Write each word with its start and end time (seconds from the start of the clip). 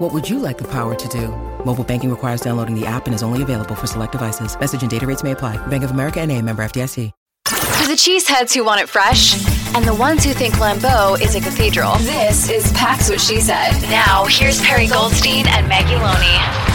What 0.00 0.12
would 0.12 0.28
you 0.28 0.40
like 0.40 0.58
the 0.58 0.64
power 0.64 0.96
to 0.96 1.08
do? 1.08 1.28
Mobile 1.64 1.84
banking 1.84 2.10
requires 2.10 2.40
downloading 2.40 2.74
the 2.74 2.84
app 2.84 3.06
and 3.06 3.14
is 3.14 3.22
only 3.22 3.42
available 3.42 3.74
for 3.76 3.86
select 3.86 4.10
devices. 4.10 4.58
Message 4.58 4.82
and 4.82 4.90
data 4.90 5.06
rates 5.06 5.22
may 5.22 5.32
apply. 5.32 5.56
Bank 5.68 5.84
of 5.84 5.92
America 5.92 6.20
and 6.20 6.32
a 6.32 6.40
member 6.42 6.64
FDIC. 6.64 7.12
For 7.46 7.88
the 7.88 7.94
cheeseheads 7.94 8.54
who 8.54 8.64
want 8.64 8.80
it 8.80 8.88
fresh 8.88 9.34
and 9.76 9.84
the 9.84 9.94
ones 9.94 10.24
who 10.24 10.32
think 10.32 10.54
Lambeau 10.54 11.20
is 11.20 11.36
a 11.36 11.40
cathedral, 11.40 11.94
this 11.98 12.48
is 12.48 12.72
Pax 12.72 13.08
What 13.08 13.20
She 13.20 13.40
Said. 13.40 13.72
Now, 13.82 14.24
here's 14.24 14.60
Perri 14.62 14.88
Goldstein 14.88 15.46
and 15.46 15.68
Maggie 15.68 15.94
Loney. 15.94 16.73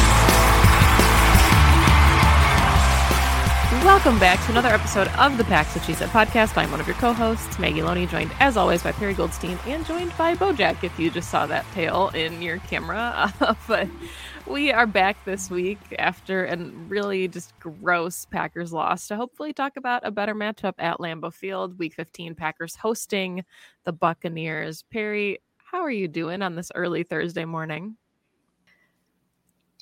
Welcome 3.89 4.19
back 4.19 4.39
to 4.45 4.51
another 4.51 4.69
episode 4.69 5.07
of 5.17 5.35
the 5.37 5.43
Pax 5.45 5.75
What 5.75 5.83
She 5.83 5.93
podcast. 5.93 6.55
I'm 6.55 6.69
one 6.69 6.79
of 6.79 6.85
your 6.85 6.95
co-hosts, 6.97 7.57
Maggie 7.57 7.81
Loney, 7.81 8.05
joined 8.05 8.31
as 8.39 8.55
always 8.55 8.83
by 8.83 8.91
Perri 8.91 9.15
Goldstein 9.15 9.57
and 9.65 9.83
joined 9.83 10.15
by 10.15 10.35
Bojack. 10.35 10.83
If 10.83 10.97
you 10.99 11.09
just 11.09 11.31
saw 11.31 11.47
that 11.47 11.65
tail 11.73 12.09
in 12.13 12.39
your 12.39 12.59
camera, 12.59 13.33
but 13.67 13.87
we 14.45 14.71
are 14.71 14.85
back 14.85 15.25
this 15.25 15.49
week 15.49 15.79
after 15.97 16.45
a 16.45 16.55
really 16.55 17.27
just 17.27 17.59
gross 17.59 18.25
Packers 18.25 18.71
loss 18.71 19.07
to 19.07 19.15
hopefully 19.15 19.53
talk 19.53 19.75
about 19.75 20.05
a 20.05 20.11
better 20.11 20.35
matchup 20.35 20.75
at 20.77 20.99
Lambeau 20.99 21.33
Field. 21.33 21.79
Week 21.79 21.95
15, 21.95 22.35
Packers 22.35 22.75
hosting 22.75 23.43
the 23.85 23.91
Buccaneers. 23.91 24.83
Perri, 24.91 25.39
how 25.71 25.79
are 25.79 25.91
you 25.91 26.07
doing 26.07 26.43
on 26.43 26.53
this 26.55 26.71
early 26.75 27.01
Thursday 27.01 27.43
morning? 27.43 27.97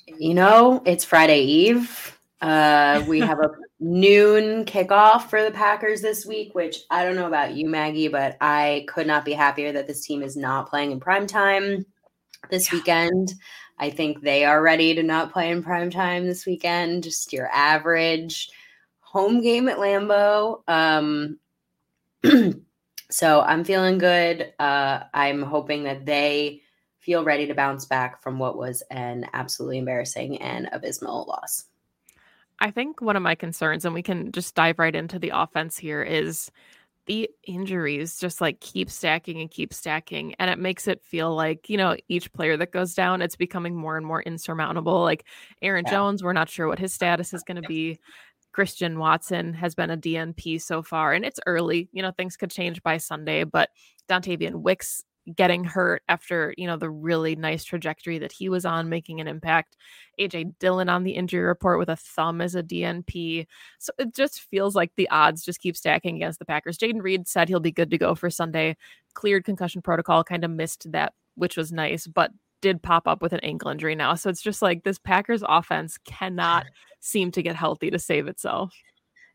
You 0.06 0.32
know, 0.32 0.82
it's 0.86 1.04
Friday 1.04 1.42
Eve. 1.42 2.17
Uh, 2.40 3.04
we 3.08 3.18
have 3.18 3.40
a 3.40 3.50
noon 3.80 4.64
kickoff 4.64 5.28
for 5.28 5.42
the 5.42 5.50
Packers 5.50 6.00
this 6.00 6.24
week, 6.24 6.54
which 6.54 6.84
I 6.90 7.04
don't 7.04 7.16
know 7.16 7.26
about 7.26 7.54
you, 7.54 7.68
Maggie, 7.68 8.08
but 8.08 8.36
I 8.40 8.86
could 8.88 9.06
not 9.06 9.24
be 9.24 9.32
happier 9.32 9.72
that 9.72 9.86
this 9.86 10.06
team 10.06 10.22
is 10.22 10.36
not 10.36 10.70
playing 10.70 10.92
in 10.92 11.00
prime 11.00 11.26
time 11.26 11.84
this 12.50 12.70
yeah. 12.70 12.78
weekend. 12.78 13.34
I 13.80 13.90
think 13.90 14.22
they 14.22 14.44
are 14.44 14.62
ready 14.62 14.94
to 14.94 15.02
not 15.02 15.32
play 15.32 15.50
in 15.50 15.62
prime 15.62 15.90
time 15.90 16.26
this 16.26 16.46
weekend. 16.46 17.04
Just 17.04 17.32
your 17.32 17.48
average 17.48 18.50
home 19.00 19.40
game 19.40 19.68
at 19.68 19.78
Lambeau. 19.78 20.62
Um, 20.68 21.38
so 23.10 23.40
I'm 23.40 23.64
feeling 23.64 23.98
good. 23.98 24.52
Uh, 24.58 25.04
I'm 25.14 25.42
hoping 25.42 25.84
that 25.84 26.06
they 26.06 26.62
feel 26.98 27.24
ready 27.24 27.46
to 27.46 27.54
bounce 27.54 27.86
back 27.86 28.22
from 28.22 28.38
what 28.38 28.58
was 28.58 28.82
an 28.90 29.26
absolutely 29.32 29.78
embarrassing 29.78 30.42
and 30.42 30.68
abysmal 30.72 31.24
loss. 31.26 31.64
I 32.60 32.70
think 32.70 33.00
one 33.00 33.16
of 33.16 33.22
my 33.22 33.34
concerns, 33.34 33.84
and 33.84 33.94
we 33.94 34.02
can 34.02 34.32
just 34.32 34.54
dive 34.54 34.78
right 34.78 34.94
into 34.94 35.18
the 35.18 35.32
offense 35.34 35.78
here, 35.78 36.02
is 36.02 36.50
the 37.06 37.30
injuries 37.46 38.18
just 38.18 38.40
like 38.40 38.60
keep 38.60 38.90
stacking 38.90 39.40
and 39.40 39.50
keep 39.50 39.72
stacking. 39.72 40.34
And 40.38 40.50
it 40.50 40.58
makes 40.58 40.86
it 40.86 41.02
feel 41.02 41.34
like, 41.34 41.70
you 41.70 41.76
know, 41.76 41.96
each 42.08 42.32
player 42.32 42.56
that 42.58 42.70
goes 42.70 42.94
down, 42.94 43.22
it's 43.22 43.36
becoming 43.36 43.74
more 43.74 43.96
and 43.96 44.04
more 44.04 44.22
insurmountable. 44.22 45.00
Like 45.02 45.24
Aaron 45.62 45.84
yeah. 45.86 45.92
Jones, 45.92 46.22
we're 46.22 46.34
not 46.34 46.50
sure 46.50 46.68
what 46.68 46.78
his 46.78 46.92
status 46.92 47.32
is 47.32 47.42
going 47.42 47.60
to 47.60 47.68
be. 47.68 47.98
Christian 48.52 48.98
Watson 48.98 49.54
has 49.54 49.74
been 49.74 49.90
a 49.90 49.96
DNP 49.96 50.60
so 50.60 50.82
far, 50.82 51.12
and 51.12 51.24
it's 51.24 51.40
early. 51.46 51.88
You 51.92 52.02
know, 52.02 52.10
things 52.10 52.36
could 52.36 52.50
change 52.50 52.82
by 52.82 52.98
Sunday, 52.98 53.44
but 53.44 53.70
Dontayvion 54.08 54.56
Wicks 54.56 55.04
getting 55.34 55.64
hurt 55.64 56.02
after 56.08 56.54
you 56.56 56.66
know 56.66 56.76
the 56.76 56.90
really 56.90 57.36
nice 57.36 57.64
trajectory 57.64 58.18
that 58.18 58.32
he 58.32 58.48
was 58.48 58.64
on 58.64 58.88
making 58.88 59.20
an 59.20 59.28
impact. 59.28 59.76
Aj 60.18 60.58
dillon 60.58 60.88
on 60.88 61.04
the 61.04 61.12
injury 61.12 61.42
report 61.42 61.78
with 61.78 61.88
a 61.88 61.96
thumb 61.96 62.40
as 62.40 62.54
a 62.54 62.62
dnp 62.62 63.46
so 63.78 63.92
it 63.98 64.14
just 64.14 64.40
feels 64.40 64.74
like 64.74 64.90
the 64.96 65.08
odds 65.10 65.44
just 65.44 65.60
keep 65.60 65.76
stacking 65.76 66.16
against 66.16 66.38
the 66.38 66.44
packers. 66.44 66.78
Jayden 66.78 67.02
reed 67.02 67.28
said 67.28 67.48
he'll 67.48 67.60
be 67.60 67.72
good 67.72 67.90
to 67.90 67.98
go 67.98 68.14
for 68.14 68.30
sunday. 68.30 68.76
Cleared 69.14 69.44
concussion 69.44 69.82
protocol 69.82 70.24
kind 70.24 70.44
of 70.44 70.50
missed 70.50 70.90
that 70.92 71.14
which 71.34 71.56
was 71.56 71.72
nice 71.72 72.06
but 72.06 72.32
did 72.60 72.82
pop 72.82 73.06
up 73.06 73.22
with 73.22 73.32
an 73.32 73.40
ankle 73.40 73.70
injury 73.70 73.94
now. 73.94 74.14
So 74.14 74.30
it's 74.30 74.42
just 74.42 74.62
like 74.62 74.82
this 74.82 74.98
packers 74.98 75.42
offense 75.46 75.98
cannot 76.04 76.66
seem 77.00 77.30
to 77.32 77.42
get 77.42 77.56
healthy 77.56 77.90
to 77.90 77.98
save 77.98 78.26
itself. 78.26 78.74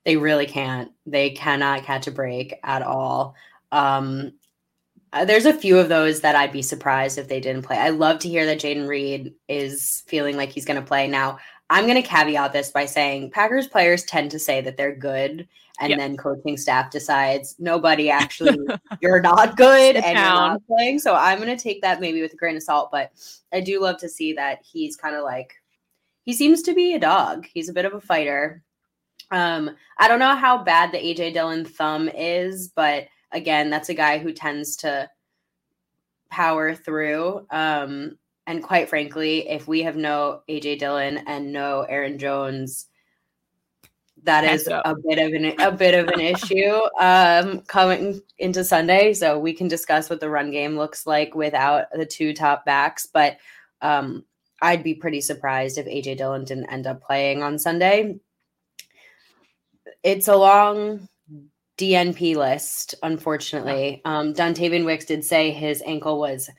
They 0.05 0.17
really 0.17 0.45
can't. 0.45 0.91
They 1.05 1.29
cannot 1.29 1.83
catch 1.83 2.07
a 2.07 2.11
break 2.11 2.55
at 2.63 2.81
all. 2.81 3.35
Um, 3.71 4.33
uh, 5.13 5.23
there's 5.23 5.45
a 5.45 5.53
few 5.53 5.77
of 5.77 5.89
those 5.89 6.21
that 6.21 6.35
I'd 6.35 6.51
be 6.51 6.63
surprised 6.63 7.19
if 7.19 7.27
they 7.27 7.39
didn't 7.39 7.61
play. 7.61 7.77
I 7.77 7.89
love 7.89 8.17
to 8.19 8.29
hear 8.29 8.47
that 8.47 8.59
Jayden 8.59 8.87
Reed 8.87 9.33
is 9.47 10.03
feeling 10.07 10.35
like 10.35 10.49
he's 10.49 10.65
going 10.65 10.81
to 10.81 10.85
play. 10.85 11.07
Now, 11.07 11.37
I'm 11.69 11.85
going 11.85 12.01
to 12.01 12.07
caveat 12.07 12.51
this 12.51 12.71
by 12.71 12.87
saying 12.87 13.29
Packers 13.29 13.67
players 13.67 14.03
tend 14.03 14.31
to 14.31 14.39
say 14.39 14.61
that 14.61 14.75
they're 14.75 14.95
good, 14.95 15.47
and 15.79 15.89
yep. 15.91 15.99
then 15.99 16.17
coaching 16.17 16.57
staff 16.57 16.89
decides 16.89 17.55
nobody 17.59 18.09
actually, 18.11 18.57
you're 19.01 19.21
not 19.21 19.55
good 19.55 19.95
and 19.95 20.17
you're 20.17 20.25
not 20.25 20.61
playing. 20.67 20.97
So 20.97 21.15
I'm 21.15 21.39
going 21.39 21.55
to 21.55 21.63
take 21.63 21.81
that 21.83 22.01
maybe 22.01 22.21
with 22.21 22.33
a 22.33 22.37
grain 22.37 22.55
of 22.55 22.63
salt, 22.63 22.89
but 22.91 23.11
I 23.53 23.61
do 23.61 23.79
love 23.79 23.97
to 23.99 24.09
see 24.09 24.33
that 24.33 24.59
he's 24.63 24.95
kind 24.95 25.15
of 25.15 25.23
like, 25.23 25.53
he 26.23 26.33
seems 26.33 26.63
to 26.63 26.73
be 26.73 26.95
a 26.95 26.99
dog. 26.99 27.45
He's 27.53 27.69
a 27.69 27.73
bit 27.73 27.85
of 27.85 27.93
a 27.93 28.01
fighter. 28.01 28.63
Um, 29.29 29.75
I 29.97 30.07
don't 30.07 30.19
know 30.19 30.35
how 30.35 30.63
bad 30.63 30.91
the 30.91 30.97
AJ 30.97 31.33
Dillon 31.33 31.65
thumb 31.65 32.09
is, 32.09 32.69
but 32.69 33.07
again, 33.33 33.69
that's 33.69 33.89
a 33.89 33.93
guy 33.93 34.19
who 34.19 34.31
tends 34.31 34.77
to 34.77 35.09
power 36.29 36.73
through. 36.73 37.45
Um, 37.49 38.17
and 38.47 38.63
quite 38.63 38.89
frankly, 38.89 39.49
if 39.49 39.67
we 39.67 39.83
have 39.83 39.95
no 39.95 40.41
AJ 40.49 40.79
Dillon 40.79 41.19
and 41.27 41.51
no 41.53 41.81
Aaron 41.81 42.17
Jones, 42.17 42.87
that 44.23 44.45
is 44.45 44.67
a 44.67 44.95
bit 45.07 45.19
of 45.19 45.33
an 45.33 45.59
a 45.59 45.71
bit 45.71 45.95
of 45.95 46.07
an 46.07 46.19
issue 46.21 46.79
um, 46.99 47.61
coming 47.61 48.21
into 48.37 48.63
Sunday. 48.63 49.13
So 49.13 49.37
we 49.37 49.53
can 49.53 49.67
discuss 49.67 50.09
what 50.09 50.19
the 50.19 50.29
run 50.29 50.51
game 50.51 50.77
looks 50.77 51.05
like 51.05 51.35
without 51.35 51.85
the 51.93 52.05
two 52.05 52.33
top 52.33 52.65
backs. 52.65 53.05
But 53.05 53.37
um, 53.81 54.23
I'd 54.61 54.83
be 54.83 54.93
pretty 54.93 55.21
surprised 55.21 55.77
if 55.77 55.85
AJ 55.85 56.17
Dillon 56.17 56.45
didn't 56.45 56.71
end 56.71 56.87
up 56.87 57.01
playing 57.01 57.43
on 57.43 57.59
Sunday. 57.59 58.19
It's 60.03 60.27
a 60.27 60.35
long 60.35 61.07
DNP 61.77 62.35
list, 62.35 62.95
unfortunately. 63.03 64.01
Um, 64.05 64.33
Dontayvion 64.33 64.85
Wicks 64.85 65.05
did 65.05 65.25
say 65.25 65.51
his 65.51 65.81
ankle 65.85 66.19
was 66.19 66.49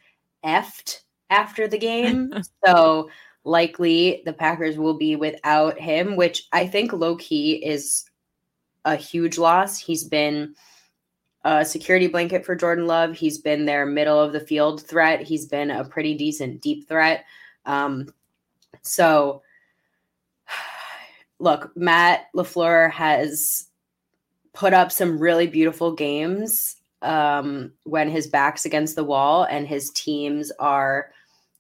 effed 0.45 1.01
after 1.31 1.69
the 1.69 1.79
game. 1.79 2.33
so 2.67 3.11
likely 3.45 4.23
the 4.25 4.33
Packers 4.33 4.77
will 4.77 4.95
be 4.95 5.17
without 5.17 5.79
him, 5.79 6.17
which 6.17 6.49
I 6.53 6.67
think 6.67 6.93
low 6.93 7.17
key 7.17 7.55
is 7.65 8.05
a 8.85 8.97
huge 8.97 9.39
loss. 9.39 9.79
He's 9.79 10.05
been 10.05 10.55
a 11.45 11.65
security 11.65 12.07
blanket 12.07 12.45
for 12.45 12.57
Jordan 12.57 12.87
Love. 12.87 13.15
He's 13.15 13.39
been 13.39 13.67
their 13.67 13.87
middle 13.87 14.19
of 14.19 14.33
the 14.33 14.41
field 14.41 14.83
threat. 14.83 15.21
He's 15.21 15.47
been 15.47 15.71
a 15.71 15.85
pretty 15.85 16.15
decent 16.15 16.61
deep 16.61 16.89
threat. 16.89 17.25
Um, 17.67 18.09
so 18.83 19.43
look, 21.39 21.71
Matt 21.77 22.27
LaFleur 22.35 22.91
has 22.91 23.69
put 24.55 24.73
up 24.73 24.91
some 24.91 25.19
really 25.19 25.47
beautiful 25.47 25.93
games 25.93 26.77
um, 27.03 27.73
when 27.83 28.09
his 28.09 28.27
back's 28.27 28.65
against 28.65 28.97
the 28.97 29.05
wall 29.05 29.45
and 29.45 29.69
his 29.69 29.91
teams 29.91 30.51
are 30.59 31.11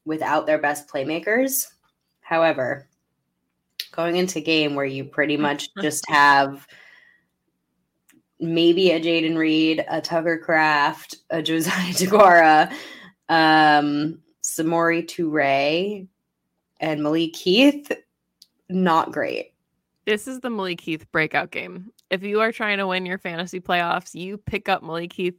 without 0.06 0.46
their 0.46 0.58
best 0.58 0.88
playmakers. 0.88 1.66
However, 2.20 2.88
going 3.92 4.16
into 4.16 4.40
game 4.40 4.74
where 4.74 4.86
you 4.86 5.04
pretty 5.04 5.36
much 5.48 5.68
just 5.82 6.04
have 6.08 6.66
maybe 8.40 8.90
a 8.90 9.00
Jayden 9.00 9.36
Reed, 9.36 9.84
a 9.88 10.00
Tucker 10.00 10.38
Kraft, 10.38 11.16
a 11.30 11.42
Josiah 11.42 11.72
Deguara, 11.92 12.72
um, 13.28 14.20
Samori 14.42 15.06
Toure, 15.06 16.06
and 16.80 17.02
Malik 17.02 17.34
Heath, 17.34 17.90
not 18.68 19.12
great. 19.12 19.52
This 20.06 20.28
is 20.28 20.40
the 20.40 20.50
Malik 20.50 20.80
Heath 20.80 21.10
breakout 21.12 21.50
game. 21.50 21.90
If 22.10 22.22
you 22.22 22.40
are 22.40 22.52
trying 22.52 22.78
to 22.78 22.86
win 22.86 23.06
your 23.06 23.18
fantasy 23.18 23.60
playoffs, 23.60 24.14
you 24.14 24.36
pick 24.38 24.68
up 24.68 24.82
Malik 24.82 25.12
Heath 25.12 25.38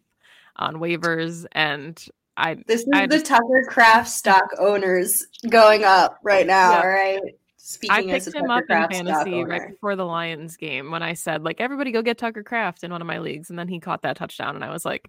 on 0.56 0.76
waivers 0.76 1.46
and 1.52 2.04
I 2.38 2.56
This 2.68 2.82
is 2.82 2.90
I 2.94 3.08
the 3.08 3.16
just- 3.18 3.28
Tucker 3.28 3.64
Kraft 3.68 4.10
stock 4.10 4.46
owners 4.60 5.26
going 5.50 5.84
up 5.84 6.20
right 6.24 6.46
now, 6.46 6.72
Yeah. 6.72 6.82
all 6.82 6.88
right? 6.88 7.22
I 7.24 7.32
Speaking 7.58 8.12
as 8.12 8.26
picked 8.26 8.36
him 8.36 8.46
Tucker 8.48 8.54
up 8.54 8.62
in 8.62 8.66
Kraft 8.68 8.94
stock 8.94 9.06
fantasy 9.26 9.44
right 9.44 9.70
before 9.72 9.96
the 9.96 10.06
Lions 10.06 10.56
game 10.58 10.92
when 10.92 11.02
I 11.02 11.14
said 11.14 11.44
like 11.44 11.60
everybody 11.60 11.92
go 11.92 12.02
get 12.02 12.18
Tucker 12.18 12.44
Kraft 12.44 12.84
in 12.84 12.92
one 12.92 13.02
of 13.02 13.08
my 13.08 13.18
leagues, 13.20 13.50
and 13.50 13.58
then 13.58 13.68
he 13.68 13.80
caught 13.80 14.04
that 14.04 14.18
touchdown, 14.18 14.54
and 14.56 14.64
I 14.64 14.70
was 14.70 14.86
like, 14.86 15.08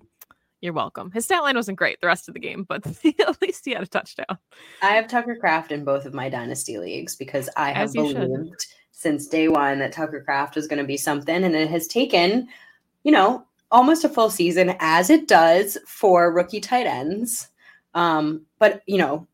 "You're 0.63 0.73
welcome." 0.73 1.11
His 1.11 1.27
stat 1.27 1.43
line 1.43 1.57
wasn't 1.57 1.77
great 1.77 2.01
the 2.01 2.07
rest 2.07 2.29
of 2.29 2.35
the 2.35 2.41
game, 2.41 2.65
but 2.67 2.87
at 3.05 3.43
least 3.43 3.67
he 3.67 3.73
had 3.73 3.83
a 3.83 3.87
touchdown. 3.87 4.39
I 4.81 4.93
have 4.93 5.07
Tucker 5.07 5.37
Kraft 5.37 5.71
in 5.71 5.85
both 5.85 6.07
of 6.07 6.15
my 6.15 6.31
dynasty 6.31 6.79
leagues 6.79 7.15
because 7.15 7.51
I 7.59 7.73
have 7.73 7.93
believed 7.93 8.17
should. 8.21 8.55
Since 8.99 9.29
day 9.29 9.49
one 9.49 9.79
that 9.81 9.93
Tucker 9.93 10.23
Kraft 10.23 10.57
was 10.57 10.67
going 10.67 10.79
to 10.79 10.87
be 10.87 10.97
something, 10.97 11.45
and 11.45 11.55
it 11.55 11.69
has 11.69 11.87
taken, 11.87 12.49
you 13.05 13.13
know, 13.13 13.45
almost 13.71 14.05
a 14.05 14.09
full 14.09 14.31
season 14.31 14.75
as 14.81 15.11
it 15.11 15.29
does 15.29 15.77
for 15.87 16.33
rookie 16.33 16.61
tight 16.61 16.87
ends. 16.87 17.49
Um, 17.93 18.47
but 18.59 18.83
you 18.87 18.97
know, 18.97 19.29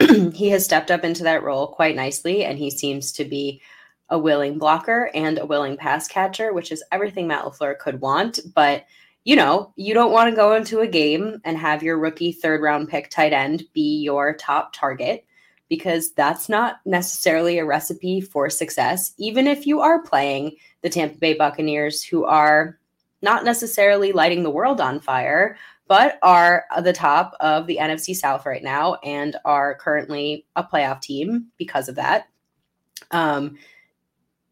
he 0.34 0.48
has 0.48 0.64
stepped 0.64 0.90
up 0.90 1.04
into 1.04 1.22
that 1.22 1.44
role 1.44 1.68
quite 1.68 1.94
nicely, 1.94 2.44
and 2.44 2.58
he 2.58 2.72
seems 2.72 3.12
to 3.12 3.24
be 3.24 3.62
a 4.10 4.18
willing 4.18 4.58
blocker 4.58 5.12
and 5.14 5.38
a 5.38 5.46
willing 5.46 5.76
pass 5.76 6.08
catcher, 6.08 6.52
which 6.52 6.72
is 6.72 6.82
everything 6.90 7.28
Matt 7.28 7.44
Lafleur 7.44 7.78
could 7.78 8.00
want. 8.00 8.40
But 8.52 8.84
you 9.22 9.36
know, 9.36 9.72
you 9.76 9.94
don't 9.94 10.10
want 10.10 10.28
to 10.28 10.34
go 10.34 10.54
into 10.54 10.80
a 10.80 10.88
game 10.88 11.40
and 11.44 11.56
have 11.56 11.84
your 11.84 11.98
rookie 11.98 12.32
third 12.32 12.62
round 12.62 12.88
pick 12.88 13.10
tight 13.10 13.32
end 13.32 13.62
be 13.74 14.00
your 14.02 14.34
top 14.34 14.72
target 14.72 15.24
because 15.68 16.12
that's 16.12 16.48
not 16.48 16.80
necessarily 16.84 17.58
a 17.58 17.64
recipe 17.64 18.20
for 18.20 18.48
success, 18.48 19.12
even 19.18 19.46
if 19.46 19.66
you 19.66 19.80
are 19.80 20.02
playing 20.02 20.56
the 20.82 20.88
Tampa 20.88 21.18
Bay 21.18 21.34
Buccaneers, 21.34 22.02
who 22.02 22.24
are 22.24 22.78
not 23.22 23.44
necessarily 23.44 24.12
lighting 24.12 24.42
the 24.42 24.50
world 24.50 24.80
on 24.80 25.00
fire, 25.00 25.56
but 25.88 26.18
are 26.22 26.64
at 26.76 26.84
the 26.84 26.92
top 26.92 27.34
of 27.40 27.66
the 27.66 27.78
NFC 27.80 28.14
South 28.14 28.46
right 28.46 28.62
now 28.62 28.94
and 29.02 29.36
are 29.44 29.74
currently 29.74 30.46
a 30.54 30.62
playoff 30.62 31.00
team 31.00 31.46
because 31.56 31.88
of 31.88 31.96
that. 31.96 32.28
Um, 33.10 33.56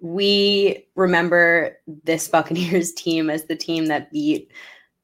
we 0.01 0.87
remember 0.95 1.77
this 2.05 2.29
Buccaneers 2.29 2.93
team 2.97 3.31
as 3.31 3.45
the 3.45 3.57
team 3.57 3.87
that 3.87 4.11
beat 4.11 4.51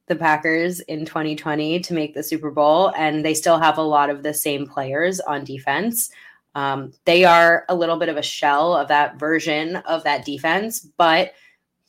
the 0.07 0.15
Packers 0.15 0.79
in 0.81 1.05
2020 1.05 1.79
to 1.79 1.93
make 1.93 2.13
the 2.13 2.23
Super 2.23 2.51
Bowl, 2.51 2.91
and 2.97 3.23
they 3.23 3.33
still 3.33 3.59
have 3.59 3.77
a 3.77 3.81
lot 3.83 4.09
of 4.09 4.23
the 4.23 4.33
same 4.33 4.67
players 4.67 5.19
on 5.21 5.43
defense. 5.43 6.09
Um, 6.55 6.93
they 7.05 7.23
are 7.23 7.65
a 7.69 7.75
little 7.75 7.97
bit 7.97 8.09
of 8.09 8.17
a 8.17 8.21
shell 8.21 8.75
of 8.75 8.87
that 8.89 9.17
version 9.17 9.77
of 9.77 10.03
that 10.03 10.25
defense, 10.25 10.81
but 10.81 11.33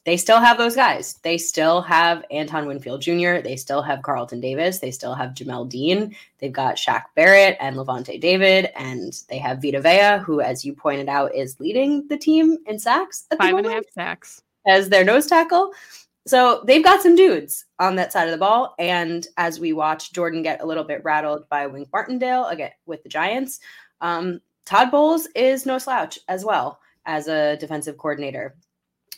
they 0.05 0.16
still 0.16 0.38
have 0.38 0.58
those 0.58 0.76
guys. 0.76 1.14
They 1.22 1.38
still 1.38 1.81
have 1.82 2.25
Antoine 2.32 2.66
Winfield 2.66 3.00
Jr., 3.00 3.40
they 3.40 3.56
still 3.56 3.82
have 3.82 4.02
Carlton 4.02 4.40
Davis, 4.40 4.78
they 4.78 4.90
still 4.90 5.14
have 5.14 5.31
Jamel 5.31 5.69
Dean, 5.69 6.14
they've 6.38 6.52
got 6.52 6.76
Shaq 6.76 7.05
Barrett 7.14 7.56
and 7.58 7.76
Lavonte 7.76 8.20
David, 8.20 8.70
and 8.76 9.12
they 9.28 9.38
have 9.38 9.62
Vita 9.62 9.81
Vea, 9.81 10.22
who, 10.22 10.40
as 10.40 10.64
you 10.64 10.75
pointed 10.75 11.08
out, 11.08 11.34
is 11.34 11.58
leading 11.58 12.06
the 12.08 12.19
team 12.19 12.58
in 12.66 12.78
sacks 12.78 13.26
at 13.31 13.38
the 13.38 13.44
Five 13.44 13.56
and 13.56 13.66
a 13.66 13.70
half 13.70 13.84
sacks. 13.93 14.43
as 14.66 14.88
their 14.88 15.05
nose 15.05 15.26
tackle. 15.26 15.72
So 16.26 16.62
they've 16.67 16.85
got 16.85 17.03
some 17.03 17.17
dudes 17.17 17.67
on 17.79 17.97
that 17.97 18.12
side 18.12 18.29
of 18.29 18.32
the 18.32 18.38
ball. 18.38 18.75
And 18.79 19.26
as 19.37 19.61
we 19.61 19.73
watch 19.73 20.12
Jordan 20.12 20.43
get 20.43 20.62
a 20.62 20.67
little 20.67 20.85
bit 20.85 21.05
rattled 21.05 21.49
by 21.49 21.67
Wink 21.67 21.88
Martindale 21.93 22.47
again 22.47 22.71
with 22.87 23.03
the 23.03 23.11
Giants, 23.11 23.61
um, 24.00 24.41
Todd 24.65 24.91
Bowles 24.91 25.26
is 25.35 25.67
no 25.67 25.79
slouch 25.79 26.19
as 26.29 26.44
well 26.44 26.81
as 27.05 27.29
a 27.29 27.56
defensive 27.59 27.99
coordinator. 27.99 28.56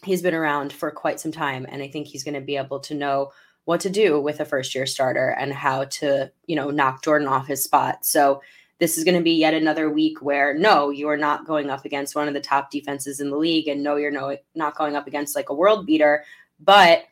He's 0.03 0.23
been 0.23 0.35
around 0.35 0.73
for 0.73 0.91
quite 0.91 1.21
some 1.21 1.33
time, 1.33 1.67
and 1.69 1.83
I 1.83 1.89
think 1.89 2.07
he's 2.07 2.25
going 2.25 2.35
to 2.35 2.41
be 2.41 2.57
able 2.57 2.81
to 2.81 2.95
know 2.95 3.33
what 3.65 3.81
to 3.81 3.91
do 3.91 4.21
with 4.21 4.41
a 4.41 4.45
first 4.45 4.75
year 4.75 4.87
starter 4.87 5.29
and 5.31 5.53
how 5.53 5.85
to, 5.85 6.31
you 6.47 6.57
know, 6.57 6.71
knock 6.71 7.03
Jordan 7.03 7.29
off 7.29 7.47
his 7.47 7.63
spot. 7.63 8.05
So 8.05 8.43
this 8.79 8.99
is 8.99 9.05
going 9.05 9.17
to 9.17 9.23
be 9.23 9.33
yet 9.33 9.55
another 9.55 9.91
week 9.91 10.21
where 10.21 10.55
no, 10.55 10.91
you 10.91 11.09
are 11.09 11.17
not 11.17 11.47
going 11.47 11.71
up 11.71 11.85
against 11.85 12.15
one 12.15 12.29
of 12.29 12.35
the 12.35 12.41
top 12.41 12.71
defenses 12.71 13.21
in 13.21 13.31
the 13.31 13.37
league, 13.37 13.69
and 13.69 13.83
no, 13.83 13.97
you're 13.97 14.11
no 14.11 14.37
not 14.55 14.77
going 14.77 14.97
up 14.97 15.07
against 15.07 15.35
like 15.35 15.49
a 15.49 15.55
world 15.55 15.87
beater, 15.87 16.25
but 16.61 17.05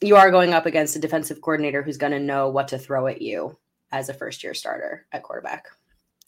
you 0.00 0.16
are 0.16 0.30
going 0.30 0.52
up 0.52 0.66
against 0.66 0.96
a 0.96 0.98
defensive 0.98 1.40
coordinator 1.40 1.82
who's 1.82 1.96
going 1.96 2.12
to 2.12 2.18
know 2.18 2.48
what 2.48 2.68
to 2.68 2.78
throw 2.78 3.06
at 3.06 3.22
you 3.22 3.56
as 3.92 4.08
a 4.08 4.14
first 4.14 4.42
year 4.42 4.54
starter 4.54 5.06
at 5.12 5.22
quarterback. 5.22 5.66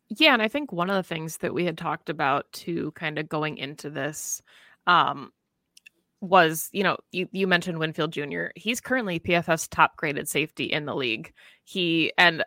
Yeah, 0.09 0.35
and 0.35 0.43
I 0.43 0.49
think 0.49 0.71
one 0.71 0.91
of 0.91 0.97
the 0.97 1.03
things 1.03 1.39
that 1.39 1.55
we 1.55 1.65
had 1.65 1.79
talked 1.79 2.09
about 2.09 2.51
to 2.53 2.93
kind 2.93 3.19
of 3.19 3.29
going 3.29 3.57
into 3.59 3.91
this 3.91 4.43
um 4.87 5.33
was, 6.21 6.71
you 6.73 6.83
know, 6.83 6.97
you, 7.13 7.29
you 7.33 7.47
mentioned 7.47 7.79
Winfield 7.79 8.13
Jr. 8.13 8.47
He's 8.57 8.81
currently 8.81 9.21
PFF's 9.21 9.69
top 9.69 9.97
graded 9.97 10.27
safety 10.29 10.65
in 10.65 10.87
the 10.87 10.95
league. 10.95 11.33
He 11.65 12.13
and 12.17 12.45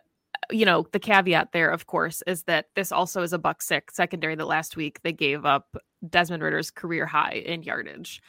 you 0.50 0.64
know, 0.64 0.86
the 0.92 0.98
caveat 0.98 1.52
there, 1.52 1.70
of 1.70 1.86
course, 1.86 2.22
is 2.26 2.44
that 2.44 2.66
this 2.74 2.90
also 2.90 3.22
is 3.22 3.32
a 3.32 3.38
buck 3.38 3.60
six 3.60 3.94
secondary 3.94 4.34
that 4.34 4.46
last 4.46 4.76
week 4.76 5.00
they 5.02 5.12
gave 5.12 5.44
up 5.44 5.76
Desmond 6.08 6.42
Ridder's 6.42 6.70
career 6.70 7.06
high 7.06 7.42
in 7.44 7.62
yardage. 7.62 8.22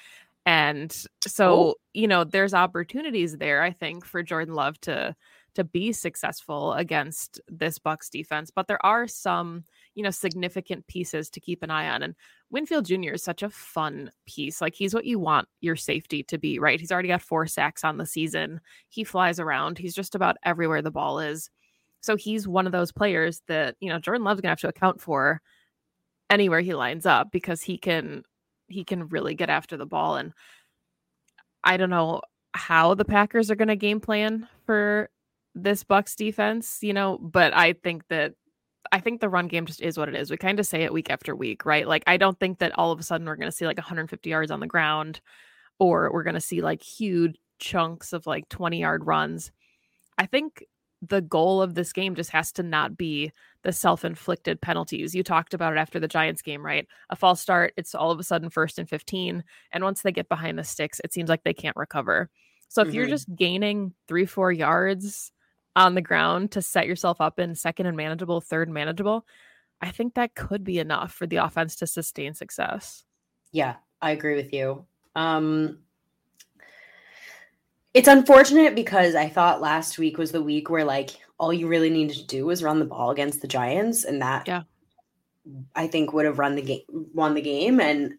And 0.49 0.91
oh. 0.91 1.29
so, 1.29 1.53
Oh. 1.53 1.75
you 1.93 2.07
know, 2.07 2.23
there's 2.23 2.55
opportunities 2.55 3.37
there, 3.37 3.61
I 3.61 3.71
think, 3.71 4.03
for 4.03 4.23
Jordan 4.23 4.55
Love 4.55 4.79
to 4.81 5.15
to 5.55 5.63
be 5.63 5.91
successful 5.91 6.73
against 6.73 7.39
this 7.47 7.77
Bucs 7.79 8.09
defense. 8.09 8.51
But 8.51 8.67
there 8.67 8.83
are 8.85 9.07
some, 9.07 9.63
you 9.95 10.03
know, 10.03 10.11
significant 10.11 10.87
pieces 10.87 11.29
to 11.31 11.39
keep 11.39 11.63
an 11.63 11.71
eye 11.71 11.89
on. 11.89 12.03
And 12.03 12.15
Winfield 12.51 12.85
Jr. 12.85 13.13
is 13.13 13.23
such 13.23 13.43
a 13.43 13.49
fun 13.49 14.11
piece. 14.25 14.61
Like 14.61 14.73
he's 14.75 14.93
what 14.93 15.05
you 15.05 15.19
want 15.19 15.47
your 15.61 15.75
safety 15.75 16.23
to 16.23 16.37
be, 16.37 16.59
right? 16.59 16.79
He's 16.79 16.91
already 16.91 17.09
got 17.09 17.21
four 17.23 17.45
sacks 17.47 17.83
on 17.83 17.97
the 17.97 18.05
season. 18.05 18.61
He 18.89 19.03
flies 19.03 19.39
around. 19.39 19.77
He's 19.79 19.95
just 19.95 20.15
about 20.15 20.37
everywhere 20.43 20.81
the 20.83 20.91
ball 20.91 21.19
is. 21.19 21.49
So 22.01 22.15
he's 22.15 22.47
one 22.47 22.65
of 22.65 22.71
those 22.71 22.91
players 22.91 23.41
that, 23.47 23.75
you 23.81 23.89
know, 23.89 23.99
Jordan 23.99 24.23
Love's 24.23 24.41
gonna 24.41 24.51
have 24.51 24.59
to 24.61 24.67
account 24.69 25.01
for 25.01 25.41
anywhere 26.29 26.61
he 26.61 26.73
lines 26.75 27.05
up 27.05 27.31
because 27.31 27.61
he 27.61 27.77
can 27.77 28.23
he 28.69 28.83
can 28.83 29.07
really 29.09 29.35
get 29.35 29.49
after 29.49 29.77
the 29.77 29.85
ball. 29.85 30.15
And 30.15 30.33
I 31.63 31.77
don't 31.77 31.89
know 31.89 32.21
how 32.53 32.93
the 32.93 33.05
Packers 33.05 33.51
are 33.51 33.55
gonna 33.55 33.75
game 33.75 33.99
plan 33.99 34.47
for 34.65 35.09
this 35.55 35.83
Bucs 35.83 36.15
defense, 36.15 36.79
you 36.81 36.93
know, 36.93 37.17
but 37.17 37.53
I 37.55 37.73
think 37.73 38.07
that 38.09 38.33
I 38.91 38.99
think 38.99 39.21
the 39.21 39.29
run 39.29 39.47
game 39.47 39.65
just 39.65 39.81
is 39.81 39.97
what 39.97 40.09
it 40.09 40.15
is. 40.15 40.31
We 40.31 40.37
kind 40.37 40.59
of 40.59 40.65
say 40.65 40.83
it 40.83 40.93
week 40.93 41.09
after 41.09 41.35
week, 41.35 41.65
right? 41.65 41.87
Like 41.87 42.03
I 42.07 42.17
don't 42.17 42.39
think 42.39 42.59
that 42.59 42.77
all 42.77 42.91
of 42.91 42.99
a 42.99 43.03
sudden 43.03 43.27
we're 43.27 43.35
going 43.35 43.51
to 43.51 43.55
see 43.55 43.65
like 43.65 43.77
150 43.77 44.29
yards 44.29 44.51
on 44.51 44.59
the 44.59 44.67
ground 44.67 45.21
or 45.79 46.11
we're 46.11 46.23
going 46.23 46.35
to 46.35 46.41
see 46.41 46.61
like 46.61 46.81
huge 46.81 47.35
chunks 47.59 48.13
of 48.13 48.25
like 48.25 48.49
20 48.49 48.79
yard 48.79 49.05
runs. 49.05 49.51
I 50.17 50.25
think 50.25 50.63
the 51.01 51.21
goal 51.21 51.61
of 51.61 51.75
this 51.75 51.93
game 51.93 52.15
just 52.15 52.31
has 52.31 52.51
to 52.53 52.63
not 52.63 52.97
be 52.97 53.31
the 53.63 53.73
self-inflicted 53.73 54.61
penalties. 54.61 55.13
You 55.15 55.23
talked 55.23 55.53
about 55.53 55.73
it 55.73 55.79
after 55.79 55.99
the 55.99 56.07
Giants 56.07 56.41
game, 56.41 56.65
right? 56.65 56.87
A 57.09 57.15
false 57.15 57.41
start, 57.41 57.73
it's 57.77 57.93
all 57.95 58.11
of 58.11 58.19
a 58.19 58.23
sudden 58.23 58.49
first 58.49 58.79
and 58.79 58.89
15, 58.89 59.43
and 59.71 59.83
once 59.83 60.01
they 60.01 60.11
get 60.11 60.29
behind 60.29 60.57
the 60.57 60.63
sticks, 60.63 61.01
it 61.03 61.13
seems 61.13 61.29
like 61.29 61.43
they 61.43 61.53
can't 61.53 61.75
recover. 61.75 62.29
So 62.69 62.81
if 62.81 62.93
you're 62.93 63.05
Mhm. 63.05 63.09
just 63.09 63.33
gaining 63.35 63.93
3-4 64.07 64.51
yards 64.51 65.31
on 65.75 65.95
the 65.95 66.01
ground 66.01 66.51
to 66.53 66.61
set 66.61 66.87
yourself 66.87 67.19
up 67.21 67.39
in 67.39 67.55
second 67.55 67.85
and 67.87 67.97
manageable, 67.97 68.41
third 68.41 68.67
and 68.67 68.73
manageable, 68.73 69.25
I 69.81 69.91
think 69.91 70.15
that 70.15 70.35
could 70.35 70.63
be 70.63 70.79
enough 70.79 71.13
for 71.13 71.27
the 71.27 71.37
offense 71.37 71.75
to 71.77 71.87
sustain 71.87 72.33
success. 72.33 73.05
Yeah, 73.51 73.77
I 74.01 74.11
agree 74.11 74.35
with 74.35 74.53
you. 74.53 74.85
Um, 75.15 75.83
it's 77.99 78.07
unfortunate 78.07 78.75
because 78.75 79.13
I 79.13 79.27
thought 79.27 79.59
last 79.59 79.99
week 79.99 80.17
was 80.17 80.31
the 80.31 80.41
week 80.41 80.69
where 80.69 80.85
like 80.85 81.09
all 81.37 81.51
you 81.51 81.67
really 81.67 81.89
needed 81.89 82.15
to 82.15 82.27
do 82.27 82.45
was 82.45 82.63
run 82.63 82.79
the 82.79 82.85
ball 82.85 83.11
against 83.11 83.41
the 83.41 83.47
Giants, 83.47 84.05
and 84.05 84.21
that 84.21 84.47
Yeah. 84.47 84.61
I 85.75 85.87
think 85.87 86.13
would 86.13 86.23
have 86.23 86.39
run 86.39 86.55
the 86.55 86.61
game, 86.61 86.83
won 87.13 87.33
the 87.33 87.41
game. 87.41 87.81
And 87.81 88.13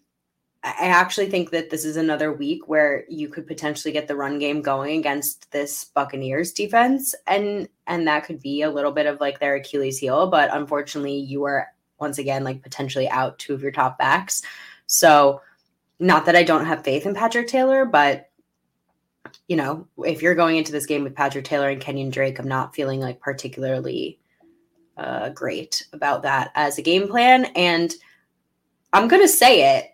I 0.62 0.68
I 0.68 0.86
actually 0.88 1.30
think 1.30 1.48
that 1.52 1.70
this 1.70 1.86
is 1.86 1.96
another 1.96 2.30
week 2.30 2.68
where 2.68 3.04
you 3.08 3.30
could 3.30 3.46
potentially 3.46 3.90
get 3.90 4.06
the 4.06 4.16
run 4.16 4.38
game 4.38 4.60
going 4.60 4.98
against 4.98 5.50
this 5.50 5.86
Buccaneers 5.86 6.52
defense, 6.52 7.14
and 7.26 7.66
and 7.86 8.06
that 8.06 8.24
could 8.24 8.42
be 8.42 8.60
a 8.60 8.70
little 8.70 8.92
bit 8.92 9.06
of 9.06 9.18
like 9.18 9.40
their 9.40 9.54
Achilles 9.54 9.98
heel. 9.98 10.26
But 10.26 10.54
unfortunately, 10.54 11.16
you 11.16 11.44
are 11.44 11.68
once 11.98 12.18
again 12.18 12.44
like 12.44 12.62
potentially 12.62 13.08
out 13.08 13.38
two 13.38 13.54
of 13.54 13.62
your 13.62 13.72
top 13.72 13.96
backs. 13.96 14.42
So, 14.84 15.40
not 15.98 16.26
that 16.26 16.36
I 16.36 16.42
don't 16.42 16.66
have 16.66 16.84
faith 16.84 17.06
in 17.06 17.14
Patrick 17.14 17.48
Taylor, 17.48 17.86
but 17.86 18.29
you 19.48 19.56
know, 19.56 19.86
if 19.98 20.22
you're 20.22 20.34
going 20.34 20.56
into 20.56 20.72
this 20.72 20.86
game 20.86 21.04
with 21.04 21.14
Patrick 21.14 21.44
Taylor 21.44 21.68
and 21.68 21.80
Kenyon 21.80 22.10
Drake, 22.10 22.38
I'm 22.38 22.48
not 22.48 22.74
feeling 22.74 23.00
like 23.00 23.20
particularly 23.20 24.18
uh, 24.96 25.30
great 25.30 25.86
about 25.92 26.22
that 26.22 26.50
as 26.54 26.78
a 26.78 26.82
game 26.82 27.08
plan. 27.08 27.46
And 27.56 27.92
I'm 28.92 29.08
going 29.08 29.22
to 29.22 29.28
say 29.28 29.76
it. 29.76 29.86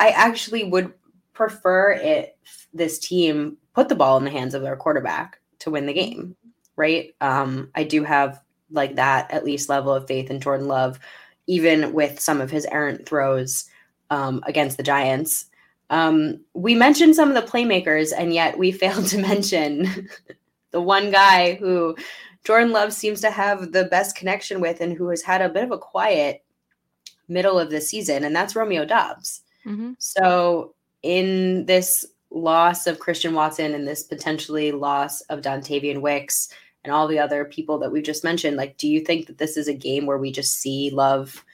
I 0.00 0.10
actually 0.10 0.64
would 0.64 0.92
prefer 1.32 1.92
it 1.92 2.36
this 2.72 2.98
team 2.98 3.56
put 3.74 3.88
the 3.88 3.94
ball 3.94 4.16
in 4.16 4.24
the 4.24 4.30
hands 4.30 4.54
of 4.54 4.62
their 4.62 4.76
quarterback 4.76 5.40
to 5.60 5.70
win 5.70 5.86
the 5.86 5.92
game, 5.92 6.36
right? 6.76 7.14
Um, 7.20 7.70
I 7.74 7.84
do 7.84 8.04
have 8.04 8.42
like 8.70 8.96
that 8.96 9.30
at 9.30 9.44
least 9.44 9.68
level 9.68 9.94
of 9.94 10.06
faith 10.06 10.30
in 10.30 10.40
Jordan 10.40 10.68
Love, 10.68 10.98
even 11.46 11.92
with 11.92 12.20
some 12.20 12.40
of 12.40 12.50
his 12.50 12.66
errant 12.66 13.06
throws 13.06 13.66
um, 14.10 14.42
against 14.46 14.76
the 14.76 14.82
Giants. 14.82 15.46
Um, 15.90 16.40
we 16.54 16.74
mentioned 16.74 17.16
some 17.16 17.30
of 17.30 17.34
the 17.34 17.50
playmakers, 17.50 18.12
and 18.16 18.32
yet 18.32 18.58
we 18.58 18.72
failed 18.72 19.06
to 19.08 19.18
mention 19.18 20.08
the 20.70 20.80
one 20.80 21.10
guy 21.10 21.54
who 21.54 21.96
Jordan 22.44 22.72
Love 22.72 22.92
seems 22.92 23.20
to 23.22 23.30
have 23.30 23.72
the 23.72 23.84
best 23.84 24.16
connection 24.16 24.60
with 24.60 24.80
and 24.80 24.92
who 24.92 25.08
has 25.08 25.22
had 25.22 25.42
a 25.42 25.48
bit 25.48 25.64
of 25.64 25.70
a 25.70 25.78
quiet 25.78 26.44
middle 27.28 27.58
of 27.58 27.70
the 27.70 27.80
season, 27.80 28.24
and 28.24 28.34
that's 28.34 28.56
Romeo 28.56 28.84
Doubs. 28.84 29.42
Mm-hmm. 29.66 29.92
So, 29.98 30.74
in 31.02 31.66
this 31.66 32.06
loss 32.30 32.86
of 32.86 32.98
Christian 32.98 33.34
Watson 33.34 33.74
and 33.74 33.86
this 33.86 34.02
potentially 34.02 34.72
loss 34.72 35.20
of 35.22 35.40
Dontayvion 35.40 36.00
Wicks 36.00 36.48
and 36.84 36.92
all 36.92 37.08
the 37.08 37.18
other 37.18 37.44
people 37.44 37.78
that 37.78 37.90
we've 37.90 38.02
just 38.02 38.24
mentioned, 38.24 38.56
like, 38.56 38.76
do 38.76 38.88
you 38.88 39.00
think 39.00 39.26
that 39.26 39.38
this 39.38 39.56
is 39.56 39.68
a 39.68 39.74
game 39.74 40.06
where 40.06 40.18
we 40.18 40.32
just 40.32 40.58
see 40.58 40.90
Love 40.90 41.44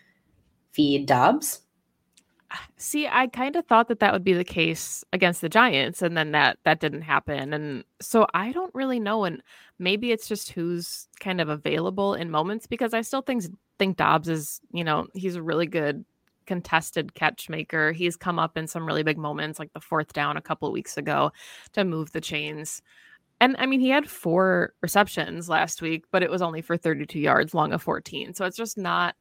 feed 0.72 1.06
Doubs? 1.06 1.60
See, 2.76 3.06
I 3.06 3.26
kind 3.28 3.56
of 3.56 3.66
thought 3.66 3.88
that 3.88 4.00
that 4.00 4.12
would 4.12 4.24
be 4.24 4.32
the 4.32 4.44
case 4.44 5.04
against 5.12 5.40
the 5.40 5.48
Giants, 5.48 6.02
and 6.02 6.16
then 6.16 6.32
that 6.32 6.58
that 6.64 6.80
didn't 6.80 7.02
happen, 7.02 7.52
and 7.52 7.84
so 8.00 8.26
I 8.34 8.52
don't 8.52 8.74
really 8.74 9.00
know. 9.00 9.24
And 9.24 9.42
maybe 9.78 10.12
it's 10.12 10.28
just 10.28 10.52
who's 10.52 11.08
kind 11.20 11.40
of 11.40 11.48
available 11.48 12.14
in 12.14 12.30
moments 12.30 12.66
because 12.66 12.94
I 12.94 13.00
still 13.02 13.22
think 13.22 13.44
think 13.78 13.96
Doubs 13.96 14.28
is, 14.28 14.60
you 14.72 14.84
know, 14.84 15.06
he's 15.14 15.36
a 15.36 15.42
really 15.42 15.66
good 15.66 16.04
contested 16.46 17.14
catch 17.14 17.48
maker. 17.48 17.92
He's 17.92 18.16
come 18.16 18.38
up 18.38 18.56
in 18.56 18.66
some 18.66 18.86
really 18.86 19.02
big 19.02 19.18
moments, 19.18 19.58
like 19.58 19.72
the 19.72 19.80
fourth 19.80 20.12
down 20.12 20.36
a 20.36 20.42
couple 20.42 20.68
of 20.68 20.74
weeks 20.74 20.96
ago, 20.96 21.32
to 21.72 21.84
move 21.84 22.12
the 22.12 22.20
chains. 22.20 22.82
And 23.40 23.56
I 23.58 23.66
mean, 23.66 23.80
he 23.80 23.88
had 23.90 24.08
four 24.08 24.74
receptions 24.80 25.48
last 25.48 25.82
week, 25.82 26.04
but 26.12 26.22
it 26.22 26.30
was 26.30 26.42
only 26.42 26.62
for 26.62 26.76
32 26.76 27.18
yards, 27.18 27.54
long 27.54 27.72
of 27.72 27.82
14. 27.82 28.34
So 28.34 28.44
it's 28.44 28.56
just 28.56 28.78
not. 28.78 29.16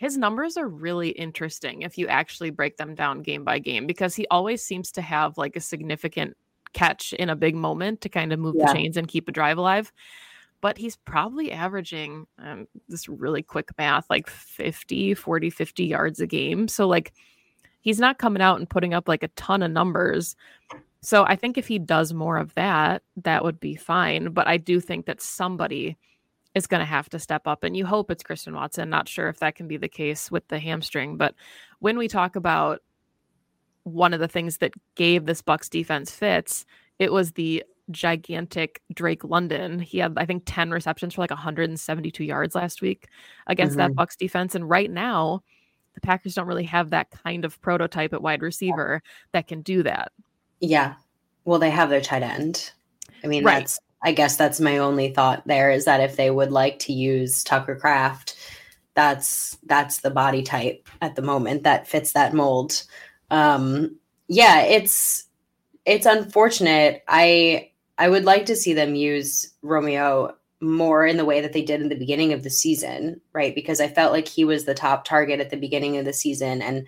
His 0.00 0.16
numbers 0.16 0.56
are 0.56 0.66
really 0.66 1.10
interesting 1.10 1.82
if 1.82 1.98
you 1.98 2.08
actually 2.08 2.48
break 2.48 2.78
them 2.78 2.94
down 2.94 3.20
game 3.20 3.44
by 3.44 3.58
game 3.58 3.86
because 3.86 4.16
he 4.16 4.26
always 4.30 4.62
seems 4.62 4.90
to 4.92 5.02
have 5.02 5.36
like 5.36 5.56
a 5.56 5.60
significant 5.60 6.38
catch 6.72 7.12
in 7.12 7.28
a 7.28 7.36
big 7.36 7.54
moment 7.54 8.00
to 8.00 8.08
kind 8.08 8.32
of 8.32 8.38
move 8.38 8.54
yeah. 8.56 8.64
the 8.64 8.72
chains 8.72 8.96
and 8.96 9.08
keep 9.08 9.28
a 9.28 9.32
drive 9.32 9.58
alive 9.58 9.92
but 10.62 10.78
he's 10.78 10.96
probably 10.96 11.52
averaging 11.52 12.26
um, 12.38 12.66
this 12.88 13.10
really 13.10 13.42
quick 13.42 13.68
math 13.76 14.08
like 14.08 14.26
50 14.26 15.12
40 15.12 15.50
50 15.50 15.84
yards 15.84 16.18
a 16.18 16.26
game 16.26 16.66
so 16.66 16.88
like 16.88 17.12
he's 17.82 17.98
not 17.98 18.16
coming 18.16 18.40
out 18.40 18.58
and 18.58 18.70
putting 18.70 18.94
up 18.94 19.06
like 19.06 19.22
a 19.22 19.28
ton 19.28 19.62
of 19.62 19.70
numbers 19.70 20.34
so 21.02 21.24
i 21.24 21.36
think 21.36 21.58
if 21.58 21.66
he 21.66 21.78
does 21.78 22.14
more 22.14 22.38
of 22.38 22.54
that 22.54 23.02
that 23.16 23.44
would 23.44 23.60
be 23.60 23.76
fine 23.76 24.30
but 24.30 24.46
i 24.46 24.56
do 24.56 24.80
think 24.80 25.04
that 25.04 25.20
somebody 25.20 25.98
is 26.54 26.66
going 26.66 26.80
to 26.80 26.86
have 26.86 27.08
to 27.08 27.18
step 27.18 27.46
up 27.46 27.64
and 27.64 27.76
you 27.76 27.86
hope 27.86 28.10
it's 28.10 28.22
christian 28.22 28.54
watson 28.54 28.90
not 28.90 29.08
sure 29.08 29.28
if 29.28 29.38
that 29.38 29.54
can 29.54 29.68
be 29.68 29.76
the 29.76 29.88
case 29.88 30.30
with 30.30 30.46
the 30.48 30.58
hamstring 30.58 31.16
but 31.16 31.34
when 31.78 31.96
we 31.96 32.08
talk 32.08 32.36
about 32.36 32.80
one 33.84 34.12
of 34.12 34.20
the 34.20 34.28
things 34.28 34.58
that 34.58 34.72
gave 34.94 35.24
this 35.24 35.40
Bucs 35.42 35.70
defense 35.70 36.10
fits 36.10 36.66
it 36.98 37.12
was 37.12 37.32
the 37.32 37.64
gigantic 37.90 38.82
Drake 38.94 39.24
London. 39.24 39.80
He 39.80 39.98
had, 39.98 40.14
I 40.16 40.24
think, 40.24 40.44
10 40.46 40.70
receptions 40.70 41.14
for 41.14 41.22
like 41.22 41.30
172 41.30 42.24
yards 42.24 42.54
last 42.54 42.82
week 42.82 43.08
against 43.46 43.76
mm-hmm. 43.76 43.94
that 43.94 43.96
Bucs 43.96 44.16
defense. 44.16 44.54
And 44.54 44.68
right 44.68 44.90
now, 44.90 45.42
the 45.94 46.00
Packers 46.00 46.34
don't 46.34 46.46
really 46.46 46.64
have 46.64 46.90
that 46.90 47.10
kind 47.10 47.44
of 47.44 47.60
prototype 47.60 48.12
at 48.12 48.22
wide 48.22 48.42
receiver 48.42 49.02
that 49.32 49.48
can 49.48 49.62
do 49.62 49.82
that. 49.82 50.12
Yeah. 50.60 50.94
Well, 51.44 51.58
they 51.58 51.70
have 51.70 51.90
their 51.90 52.00
tight 52.00 52.22
end. 52.22 52.70
I 53.24 53.26
mean, 53.26 53.44
right. 53.44 53.60
that's 53.60 53.80
I 54.02 54.12
guess 54.12 54.36
that's 54.36 54.60
my 54.60 54.78
only 54.78 55.12
thought 55.12 55.46
there 55.46 55.70
is 55.70 55.84
that 55.84 56.00
if 56.00 56.16
they 56.16 56.30
would 56.30 56.50
like 56.50 56.78
to 56.80 56.92
use 56.92 57.44
Tucker 57.44 57.76
Kraft, 57.76 58.36
that's 58.94 59.58
that's 59.66 59.98
the 59.98 60.10
body 60.10 60.42
type 60.42 60.88
at 61.00 61.16
the 61.16 61.22
moment 61.22 61.64
that 61.64 61.88
fits 61.88 62.12
that 62.12 62.34
mold. 62.34 62.82
Um 63.30 63.96
yeah, 64.28 64.62
it's 64.62 65.24
it's 65.84 66.06
unfortunate. 66.06 67.02
I 67.08 67.70
I 67.98 68.08
would 68.08 68.24
like 68.24 68.46
to 68.46 68.56
see 68.56 68.72
them 68.72 68.94
use 68.94 69.52
Romeo 69.62 70.34
more 70.60 71.06
in 71.06 71.16
the 71.16 71.24
way 71.24 71.40
that 71.40 71.52
they 71.52 71.62
did 71.62 71.80
in 71.80 71.88
the 71.88 71.94
beginning 71.94 72.32
of 72.32 72.42
the 72.42 72.50
season, 72.50 73.20
right? 73.32 73.54
Because 73.54 73.80
I 73.80 73.88
felt 73.88 74.12
like 74.12 74.28
he 74.28 74.44
was 74.44 74.64
the 74.64 74.74
top 74.74 75.04
target 75.04 75.40
at 75.40 75.50
the 75.50 75.56
beginning 75.56 75.96
of 75.96 76.04
the 76.04 76.12
season 76.12 76.60
and 76.62 76.86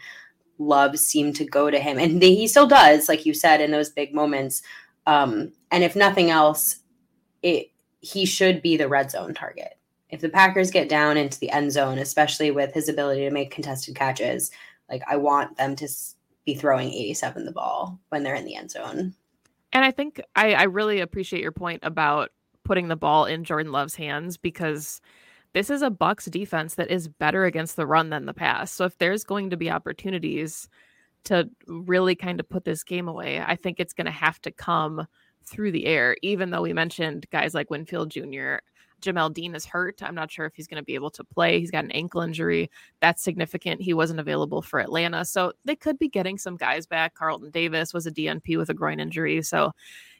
love 0.58 0.98
seemed 0.98 1.36
to 1.36 1.44
go 1.44 1.70
to 1.70 1.78
him. 1.78 1.98
And 1.98 2.22
he 2.22 2.46
still 2.46 2.66
does, 2.66 3.08
like 3.08 3.26
you 3.26 3.34
said, 3.34 3.60
in 3.60 3.70
those 3.70 3.90
big 3.90 4.14
moments. 4.14 4.62
Um, 5.06 5.52
and 5.70 5.82
if 5.82 5.96
nothing 5.96 6.30
else, 6.30 6.81
it 7.42 7.68
he 8.00 8.24
should 8.24 8.62
be 8.62 8.76
the 8.76 8.88
red 8.88 9.10
zone 9.10 9.34
target. 9.34 9.78
If 10.10 10.20
the 10.20 10.28
Packers 10.28 10.70
get 10.70 10.88
down 10.88 11.16
into 11.16 11.38
the 11.38 11.50
end 11.50 11.72
zone, 11.72 11.98
especially 11.98 12.50
with 12.50 12.74
his 12.74 12.88
ability 12.88 13.22
to 13.22 13.30
make 13.30 13.50
contested 13.50 13.94
catches, 13.94 14.50
like 14.90 15.02
I 15.08 15.16
want 15.16 15.56
them 15.56 15.76
to 15.76 15.88
be 16.44 16.54
throwing 16.54 16.92
87 16.92 17.44
the 17.44 17.52
ball 17.52 17.98
when 18.08 18.22
they're 18.22 18.34
in 18.34 18.44
the 18.44 18.56
end 18.56 18.70
zone. 18.70 19.14
And 19.72 19.84
I 19.84 19.90
think 19.90 20.20
I, 20.36 20.52
I 20.52 20.62
really 20.64 21.00
appreciate 21.00 21.42
your 21.42 21.52
point 21.52 21.80
about 21.82 22.30
putting 22.64 22.88
the 22.88 22.96
ball 22.96 23.24
in 23.24 23.44
Jordan 23.44 23.72
Love's 23.72 23.94
hands 23.94 24.36
because 24.36 25.00
this 25.54 25.70
is 25.70 25.82
a 25.82 25.90
Bucs 25.90 26.30
defense 26.30 26.74
that 26.74 26.90
is 26.90 27.08
better 27.08 27.44
against 27.44 27.76
the 27.76 27.86
run 27.86 28.10
than 28.10 28.26
the 28.26 28.34
pass. 28.34 28.70
So 28.70 28.84
if 28.84 28.98
there's 28.98 29.24
going 29.24 29.50
to 29.50 29.56
be 29.56 29.70
opportunities 29.70 30.68
to 31.24 31.48
really 31.66 32.14
kind 32.14 32.40
of 32.40 32.48
put 32.48 32.64
this 32.64 32.84
game 32.84 33.08
away, 33.08 33.40
I 33.40 33.56
think 33.56 33.78
it's 33.78 33.92
going 33.92 34.06
to 34.06 34.10
have 34.10 34.40
to 34.42 34.50
come 34.50 35.06
through 35.44 35.72
the 35.72 35.86
air, 35.86 36.16
even 36.22 36.50
though 36.50 36.62
we 36.62 36.72
mentioned 36.72 37.26
guys 37.30 37.54
like 37.54 37.70
Winfield 37.70 38.10
Jr. 38.10 38.56
Jamel 39.02 39.32
Dean 39.32 39.54
is 39.54 39.66
hurt. 39.66 40.02
I'm 40.02 40.14
not 40.14 40.30
sure 40.30 40.46
if 40.46 40.54
he's 40.54 40.68
going 40.68 40.80
to 40.80 40.84
be 40.84 40.94
able 40.94 41.10
to 41.10 41.24
play. 41.24 41.58
He's 41.58 41.70
got 41.70 41.84
an 41.84 41.90
ankle 41.90 42.22
injury. 42.22 42.70
That's 43.00 43.22
significant. 43.22 43.82
He 43.82 43.92
wasn't 43.92 44.20
available 44.20 44.62
for 44.62 44.80
Atlanta. 44.80 45.24
So 45.24 45.52
they 45.64 45.76
could 45.76 45.98
be 45.98 46.08
getting 46.08 46.38
some 46.38 46.56
guys 46.56 46.86
back. 46.86 47.14
Carlton 47.14 47.50
Davis 47.50 47.92
was 47.92 48.06
a 48.06 48.12
DNP 48.12 48.56
with 48.56 48.70
a 48.70 48.74
groin 48.74 49.00
injury. 49.00 49.42
So, 49.42 49.72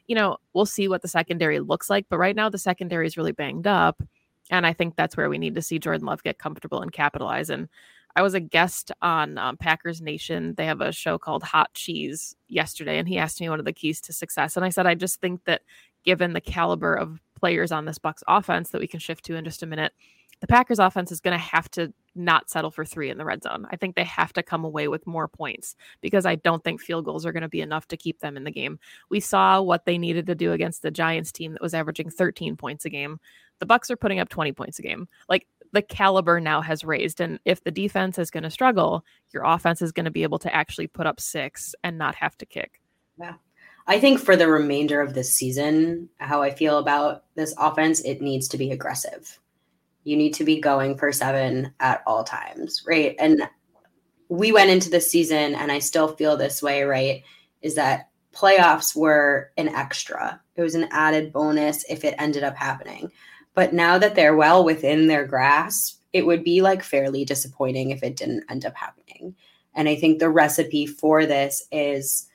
you 0.07 0.15
know, 0.15 0.37
we'll 0.53 0.65
see 0.65 0.87
what 0.87 1.01
the 1.01 1.07
secondary 1.07 1.59
looks 1.59 1.89
like. 1.89 2.05
But 2.09 2.17
right 2.17 2.35
now, 2.35 2.49
the 2.49 2.57
secondary 2.57 3.07
is 3.07 3.17
really 3.17 3.31
banged 3.31 3.67
up. 3.67 4.03
And 4.49 4.67
I 4.67 4.73
think 4.73 4.95
that's 4.95 5.15
where 5.15 5.29
we 5.29 5.37
need 5.37 5.55
to 5.55 5.61
see 5.61 5.79
Jordan 5.79 6.05
Love 6.05 6.21
get 6.21 6.37
comfortable 6.37 6.81
and 6.81 6.91
capitalize. 6.91 7.49
And 7.49 7.69
I 8.15 8.21
was 8.21 8.33
a 8.33 8.39
guest 8.39 8.91
on 9.01 9.37
um, 9.37 9.57
Packers 9.57 10.01
Nation. 10.01 10.53
They 10.55 10.65
have 10.65 10.81
a 10.81 10.91
show 10.91 11.17
called 11.17 11.43
Hot 11.43 11.73
Cheese 11.73 12.35
yesterday, 12.47 12.99
and 12.99 13.07
he 13.07 13.17
asked 13.17 13.41
me 13.41 13.49
one 13.49 13.59
of 13.59 13.65
the 13.65 13.73
keys 13.73 13.99
to 14.01 14.13
success. 14.13 14.55
And 14.55 14.65
I 14.65 14.69
said, 14.69 14.85
I 14.85 14.93
just 14.95 15.19
think 15.19 15.45
that 15.45 15.61
given 16.03 16.33
the 16.33 16.41
caliber 16.41 16.93
of 16.93 17.19
players 17.43 17.73
on 17.73 17.83
this 17.83 17.99
Bucs 17.99 18.23
offense 18.25 18.69
that 18.69 18.79
we 18.79 18.87
can 18.87 19.01
shift 19.01 19.25
to 19.25 19.35
in 19.35 19.43
just 19.43 19.63
a 19.63 19.65
minute. 19.65 19.91
The 20.39 20.47
Packers 20.47 20.79
offense 20.79 21.11
is 21.11 21.19
going 21.19 21.37
to 21.37 21.43
have 21.43 21.69
to 21.71 21.93
not 22.15 22.49
settle 22.49 22.71
for 22.71 22.85
3 22.85 23.09
in 23.09 23.17
the 23.17 23.25
red 23.25 23.43
zone. 23.43 23.67
I 23.69 23.75
think 23.75 23.95
they 23.95 24.05
have 24.05 24.31
to 24.33 24.43
come 24.43 24.63
away 24.63 24.87
with 24.87 25.05
more 25.05 25.27
points 25.27 25.75
because 25.99 26.25
I 26.25 26.35
don't 26.35 26.63
think 26.63 26.79
field 26.79 27.03
goals 27.03 27.25
are 27.25 27.33
going 27.33 27.43
to 27.43 27.49
be 27.49 27.59
enough 27.59 27.85
to 27.89 27.97
keep 27.97 28.19
them 28.21 28.37
in 28.37 28.45
the 28.45 28.51
game. 28.51 28.79
We 29.09 29.19
saw 29.19 29.61
what 29.61 29.83
they 29.83 29.97
needed 29.97 30.25
to 30.27 30.35
do 30.35 30.53
against 30.53 30.83
the 30.83 30.91
Giants 30.91 31.33
team 31.33 31.51
that 31.51 31.61
was 31.61 31.73
averaging 31.73 32.09
13 32.09 32.55
points 32.55 32.85
a 32.85 32.89
game. 32.89 33.19
The 33.59 33.65
Bucs 33.65 33.91
are 33.91 33.97
putting 33.97 34.19
up 34.19 34.29
20 34.29 34.53
points 34.53 34.79
a 34.79 34.83
game. 34.83 35.09
Like 35.27 35.45
the 35.73 35.81
caliber 35.81 36.39
now 36.39 36.61
has 36.61 36.83
raised 36.83 37.19
and 37.19 37.39
if 37.43 37.63
the 37.63 37.71
defense 37.71 38.17
is 38.17 38.31
going 38.31 38.43
to 38.43 38.49
struggle, 38.49 39.03
your 39.33 39.43
offense 39.43 39.81
is 39.81 39.91
going 39.91 40.05
to 40.05 40.11
be 40.11 40.23
able 40.23 40.39
to 40.39 40.53
actually 40.55 40.87
put 40.87 41.05
up 41.05 41.19
6 41.19 41.75
and 41.83 41.97
not 41.97 42.15
have 42.15 42.37
to 42.37 42.45
kick. 42.45 42.79
Yeah. 43.19 43.33
I 43.85 43.99
think 43.99 44.19
for 44.19 44.35
the 44.35 44.47
remainder 44.47 45.01
of 45.01 45.13
this 45.13 45.33
season, 45.33 46.09
how 46.17 46.41
I 46.41 46.51
feel 46.51 46.77
about 46.77 47.25
this 47.35 47.53
offense, 47.57 47.99
it 48.01 48.21
needs 48.21 48.47
to 48.49 48.57
be 48.57 48.71
aggressive. 48.71 49.39
You 50.05 50.15
need 50.15 50.35
to 50.35 50.45
be 50.45 50.61
going 50.61 50.97
for 50.97 51.11
seven 51.11 51.73
at 51.79 52.01
all 52.07 52.23
times, 52.23 52.83
right? 52.87 53.15
And 53.19 53.49
we 54.29 54.51
went 54.51 54.69
into 54.69 54.89
the 54.89 55.01
season, 55.01 55.55
and 55.55 55.71
I 55.71 55.79
still 55.79 56.15
feel 56.15 56.37
this 56.37 56.61
way, 56.61 56.83
right? 56.83 57.23
Is 57.61 57.75
that 57.75 58.09
playoffs 58.33 58.95
were 58.95 59.51
an 59.57 59.69
extra, 59.69 60.41
it 60.55 60.61
was 60.61 60.75
an 60.75 60.87
added 60.91 61.33
bonus 61.33 61.83
if 61.89 62.03
it 62.03 62.15
ended 62.17 62.43
up 62.43 62.55
happening. 62.55 63.11
But 63.53 63.73
now 63.73 63.97
that 63.97 64.15
they're 64.15 64.35
well 64.35 64.63
within 64.63 65.07
their 65.07 65.25
grasp, 65.25 65.99
it 66.11 66.25
would 66.25 66.43
be 66.43 66.61
like 66.61 66.83
fairly 66.83 67.25
disappointing 67.25 67.91
if 67.91 68.03
it 68.03 68.15
didn't 68.15 68.45
end 68.49 68.65
up 68.65 68.75
happening. 68.75 69.35
And 69.75 69.89
I 69.89 69.95
think 69.95 70.19
the 70.19 70.29
recipe 70.29 70.85
for 70.85 71.25
this 71.25 71.67
is 71.71 72.27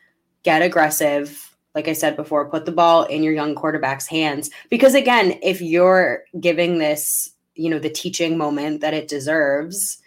get 0.43 0.63
aggressive. 0.63 1.57
Like 1.75 1.89
I 1.89 1.93
said 1.93 2.17
before, 2.17 2.51
put 2.51 2.67
the 2.67 2.73
ball 2.73 3.05
in 3.05 3.23
your 3.23 3.35
young 3.35 3.55
quarterback's 3.55 4.07
hands. 4.07 4.51
Because 4.71 4.95
again, 4.95 5.39
if 5.43 5.61
you're 5.61 6.25
giving 6.41 6.79
this, 6.79 7.31
you 7.55 7.71
know, 7.71 7.79
the 7.79 7.91
teaching 7.91 8.37
moment 8.37 8.81
that 8.81 8.95
it 8.95 9.09
deserves, 9.09 9.99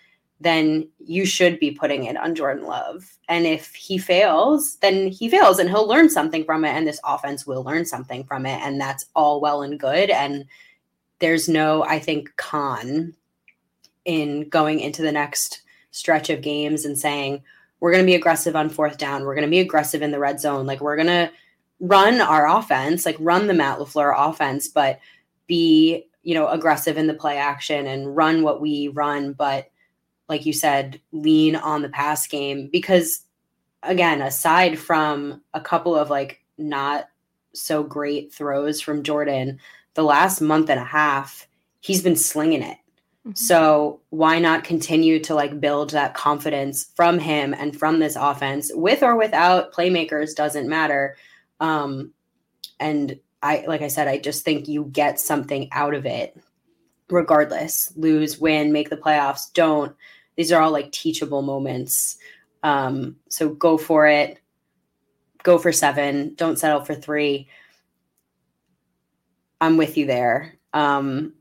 then 0.41 0.87
you 0.97 1.25
should 1.25 1.59
be 1.59 1.71
putting 1.71 2.05
it 2.05 2.17
on 2.17 2.35
Jordan 2.35 2.65
Love. 2.65 3.17
And 3.29 3.45
if 3.45 3.73
he 3.75 3.97
fails, 3.97 4.77
then 4.77 5.07
he 5.07 5.29
fails 5.29 5.59
and 5.59 5.69
he'll 5.69 5.87
learn 5.87 6.09
something 6.09 6.43
from 6.43 6.65
it. 6.65 6.71
And 6.71 6.87
this 6.87 6.99
offense 7.05 7.45
will 7.45 7.63
learn 7.63 7.85
something 7.85 8.23
from 8.23 8.45
it. 8.45 8.59
And 8.61 8.81
that's 8.81 9.05
all 9.15 9.39
well 9.39 9.61
and 9.61 9.79
good. 9.79 10.09
And 10.09 10.45
there's 11.21 11.47
no, 11.47 11.83
I 11.83 11.99
think, 11.99 12.35
con 12.35 13.13
in 14.03 14.49
going 14.49 14.79
into 14.79 15.01
the 15.01 15.11
next 15.11 15.61
stretch 15.91 16.29
of 16.29 16.41
games 16.41 16.85
and 16.85 16.97
saying, 16.97 17.43
we're 17.79 17.91
going 17.91 18.03
to 18.03 18.09
be 18.09 18.15
aggressive 18.15 18.55
on 18.55 18.69
fourth 18.69 18.97
down. 18.97 19.23
We're 19.23 19.35
going 19.35 19.47
to 19.47 19.51
be 19.51 19.59
aggressive 19.59 20.01
in 20.01 20.11
the 20.11 20.19
red 20.19 20.39
zone. 20.39 20.65
Like 20.65 20.81
we're 20.81 20.95
going 20.95 21.07
to 21.07 21.31
run 21.79 22.21
our 22.21 22.47
offense, 22.47 23.05
like 23.05 23.17
run 23.19 23.47
the 23.47 23.53
Matt 23.53 23.79
LaFleur 23.79 24.13
offense, 24.15 24.67
but 24.67 24.99
be, 25.47 26.05
you 26.23 26.35
know, 26.35 26.47
aggressive 26.47 26.97
in 26.97 27.07
the 27.07 27.13
play 27.13 27.37
action 27.37 27.87
and 27.87 28.15
run 28.15 28.43
what 28.43 28.61
we 28.61 28.89
run. 28.89 29.33
But 29.33 29.69
like 30.29 30.45
you 30.45 30.53
said, 30.53 31.01
lean 31.11 31.55
on 31.55 31.81
the 31.81 31.89
pass 31.89 32.27
game 32.27 32.69
because 32.71 33.25
again, 33.83 34.21
aside 34.21 34.77
from 34.77 35.41
a 35.53 35.61
couple 35.61 35.95
of 35.95 36.09
like 36.09 36.43
not 36.57 37.09
so 37.53 37.83
great 37.83 38.33
throws 38.33 38.79
from 38.79 39.03
Jordan, 39.03 39.59
the 39.93 40.03
last 40.03 40.41
month 40.41 40.69
and 40.69 40.79
a 40.79 40.86
half, 40.86 41.48
he's 41.79 42.01
been 42.01 42.15
slinging 42.15 42.63
it. 42.63 42.77
Mm-hmm. 43.25 43.36
So 43.36 44.01
why 44.10 44.39
not 44.39 44.63
continue 44.63 45.19
to 45.19 45.36
like 45.36 45.60
build 45.60 45.91
that 45.91 46.15
confidence 46.15 46.89
from 46.95 47.19
him 47.19 47.53
and 47.53 47.77
from 47.77 48.00
this 48.00 48.15
offense 48.15 48.71
with 48.74 49.03
or 49.03 49.15
without 49.15 49.74
playmakers 49.74 50.36
doesn't 50.36 50.67
matter. 50.67 51.17
Um 51.60 52.13
and 52.79 53.19
I 53.43 53.63
like 53.67 53.83
I 53.83 53.89
said 53.89 54.07
I 54.07 54.17
just 54.17 54.43
think 54.43 54.67
you 54.67 54.86
get 54.86 55.19
something 55.19 55.69
out 55.71 55.93
of 55.93 56.07
it 56.07 56.36
regardless. 57.10 57.93
Lose, 57.95 58.39
win, 58.39 58.71
make 58.71 58.89
the 58.89 58.98
playoffs, 58.98 59.53
don't. 59.53 59.95
These 60.36 60.51
are 60.51 60.62
all 60.62 60.71
like 60.71 60.91
teachable 60.91 61.43
moments. 61.43 62.17
Um 62.63 63.17
so 63.29 63.50
go 63.50 63.77
for 63.77 64.07
it. 64.07 64.39
Go 65.43 65.57
for 65.60 65.71
7, 65.71 66.36
don't 66.36 66.57
settle 66.57 66.86
for 66.86 66.95
3. 66.95 67.48
I'm 69.61 69.77
with 69.77 69.97
you 69.97 70.05
there. 70.05 70.55
Um 70.73 71.33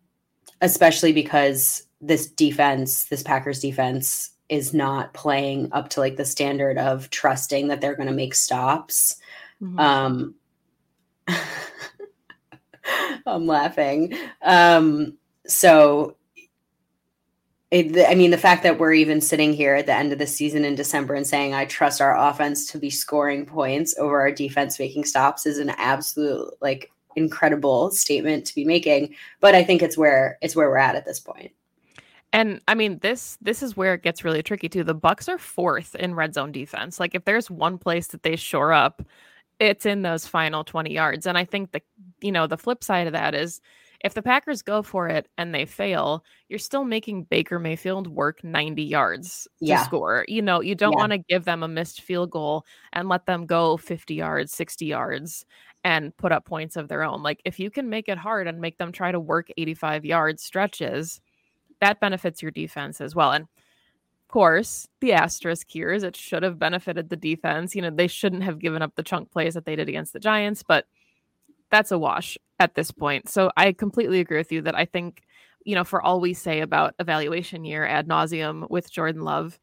especially 0.61 1.13
because 1.13 1.87
this 2.01 2.27
defense, 2.27 3.05
this 3.05 3.23
Packers 3.23 3.61
defense, 3.61 4.31
is 4.49 4.75
not 4.75 5.15
playing 5.15 5.69
up 5.73 5.89
to 5.91 6.01
like 6.01 6.17
the 6.17 6.25
standard 6.25 6.77
of 6.77 7.09
trusting 7.11 7.69
that 7.69 7.81
they're 7.81 7.95
going 7.95 8.09
to 8.09 8.15
make 8.15 8.35
stops. 8.35 9.17
Mm-hmm. 9.63 9.79
Um, 9.79 10.35
I'm 13.27 13.47
laughing. 13.47 14.15
Um, 14.43 15.17
so, 15.47 16.17
it, 17.71 18.09
I 18.11 18.17
mean, 18.17 18.33
the 18.33 18.39
fact 18.39 18.65
that 18.65 18.81
we're 18.81 18.95
even 18.95 19.21
sitting 19.21 19.53
here 19.53 19.77
at 19.77 19.87
the 19.87 19.95
end 19.95 20.13
of 20.13 20.19
the 20.19 20.27
season 20.27 20.65
in 20.65 20.75
December 20.75 21.15
and 21.15 21.27
saying, 21.27 21.55
I 21.55 21.67
trust 21.67 22.01
our 22.01 22.19
offense 22.19 22.67
to 22.73 22.79
be 22.79 22.91
scoring 22.91 23.47
points 23.47 23.97
over 23.97 24.21
our 24.21 24.33
defense 24.33 24.81
making 24.81 25.05
stops 25.05 25.47
is 25.47 25.59
an 25.59 25.71
absolute 25.71 26.53
like 26.61 26.91
incredible 27.17 27.91
statement 27.91 28.47
to 28.47 28.55
be 28.55 28.65
making 28.65 29.15
but 29.41 29.55
i 29.55 29.65
think 29.65 29.83
it's 29.83 29.99
where 29.99 30.39
it's 30.41 30.55
where 30.55 30.69
we're 30.69 30.77
at 30.77 30.95
at 30.97 31.05
this 31.05 31.21
point. 31.21 31.53
And 32.33 32.61
i 32.69 32.75
mean 32.75 32.99
this 33.01 33.37
this 33.41 33.63
is 33.63 33.77
where 33.77 33.95
it 33.95 34.03
gets 34.03 34.25
really 34.25 34.43
tricky 34.43 34.69
too. 34.69 34.85
The 34.85 34.95
Bucs 34.95 35.29
are 35.29 35.39
fourth 35.39 35.95
in 35.97 36.15
red 36.15 36.35
zone 36.35 36.53
defense. 36.53 37.01
Like 37.01 37.15
if 37.15 37.25
there's 37.25 37.51
one 37.51 37.77
place 37.79 38.09
that 38.09 38.23
they 38.23 38.37
shore 38.37 38.73
up 38.73 39.03
it's 39.59 39.85
in 39.85 40.03
those 40.03 40.27
final 40.27 40.65
20 40.65 40.93
yards. 40.93 41.27
And 41.27 41.37
i 41.37 41.45
think 41.45 41.73
the 41.73 41.83
you 42.21 42.33
know 42.33 42.47
the 42.47 42.57
flip 42.57 42.83
side 42.83 43.07
of 43.07 43.13
that 43.13 43.35
is 43.35 43.61
if 44.03 44.15
the 44.15 44.23
packers 44.23 44.63
go 44.63 44.83
for 44.83 45.09
it 45.09 45.29
and 45.37 45.55
they 45.55 45.67
fail 45.67 46.25
you're 46.49 46.59
still 46.59 46.85
making 46.85 47.25
baker 47.25 47.59
mayfield 47.59 48.07
work 48.07 48.43
90 48.43 48.83
yards 48.83 49.47
to 49.63 49.79
score. 49.85 50.25
You 50.29 50.43
know 50.43 50.61
you 50.61 50.75
don't 50.75 50.93
yeah. 50.93 50.99
want 50.99 51.13
to 51.13 51.19
give 51.19 51.45
them 51.45 51.63
a 51.63 51.69
missed 51.69 52.01
field 52.01 52.31
goal 52.31 52.65
and 52.93 53.09
let 53.09 53.27
them 53.27 53.45
go 53.45 53.77
50 53.77 54.15
yards 54.15 54.53
60 54.53 54.87
yards 54.87 55.45
and 55.85 56.17
put 56.17 56.33
up 56.33 56.45
points 56.45 56.77
of 56.77 56.89
their 56.89 57.03
own. 57.03 57.23
Like 57.23 57.41
if 57.45 57.59
you 57.59 57.71
can 57.71 57.89
make 57.89 58.09
it 58.09 58.19
hard 58.19 58.47
and 58.47 58.61
make 58.61 58.79
them 58.79 58.93
try 58.93 59.13
to 59.13 59.21
work 59.21 59.49
85 59.57 60.05
yard 60.05 60.41
stretches, 60.41 61.21
that 61.81 62.01
benefits 62.01 62.43
your 62.43 62.51
defense 62.51 63.01
as 63.01 63.15
well. 63.15 63.33
And 63.33 63.45
of 63.45 64.29
course, 64.29 64.87
the 65.01 65.13
asterisk 65.13 65.67
here 65.71 65.91
is 65.91 66.03
it 66.03 66.17
should 66.17 66.43
have 66.43 66.59
benefited 66.59 67.09
the 67.09 67.17
defense. 67.17 67.75
You 67.75 67.83
know, 67.83 67.91
they 67.91 68.07
shouldn't 68.07 68.45
have 68.45 68.59
given 68.59 68.83
up 68.83 68.95
the 68.95 69.03
chunk 69.03 69.31
plays 69.31 69.55
that 69.55 69.65
they 69.65 69.77
did 69.77 69.89
against 69.89 70.13
the 70.13 70.21
Giants, 70.21 70.63
but 70.63 70.87
that's 71.71 71.91
a 71.91 71.99
wash 71.99 72.37
at 72.59 72.75
this 72.75 72.91
point. 72.91 73.29
So 73.29 73.51
I 73.57 73.73
completely 73.73 74.21
agree 74.21 74.39
with 74.39 74.53
you 74.53 74.63
that 74.63 74.77
I 74.77 74.85
think, 74.85 75.23
you 75.65 75.75
know, 75.75 75.85
for 75.85 76.03
all 76.03 76.21
we 76.21 76.35
say 76.35 76.61
about 76.61 76.95
evaluation 76.99 77.65
year 77.65 77.87
ad 77.87 78.07
nauseum 78.07 78.69
with 78.71 78.91
Jordan 78.91 79.23
Love, 79.23 79.59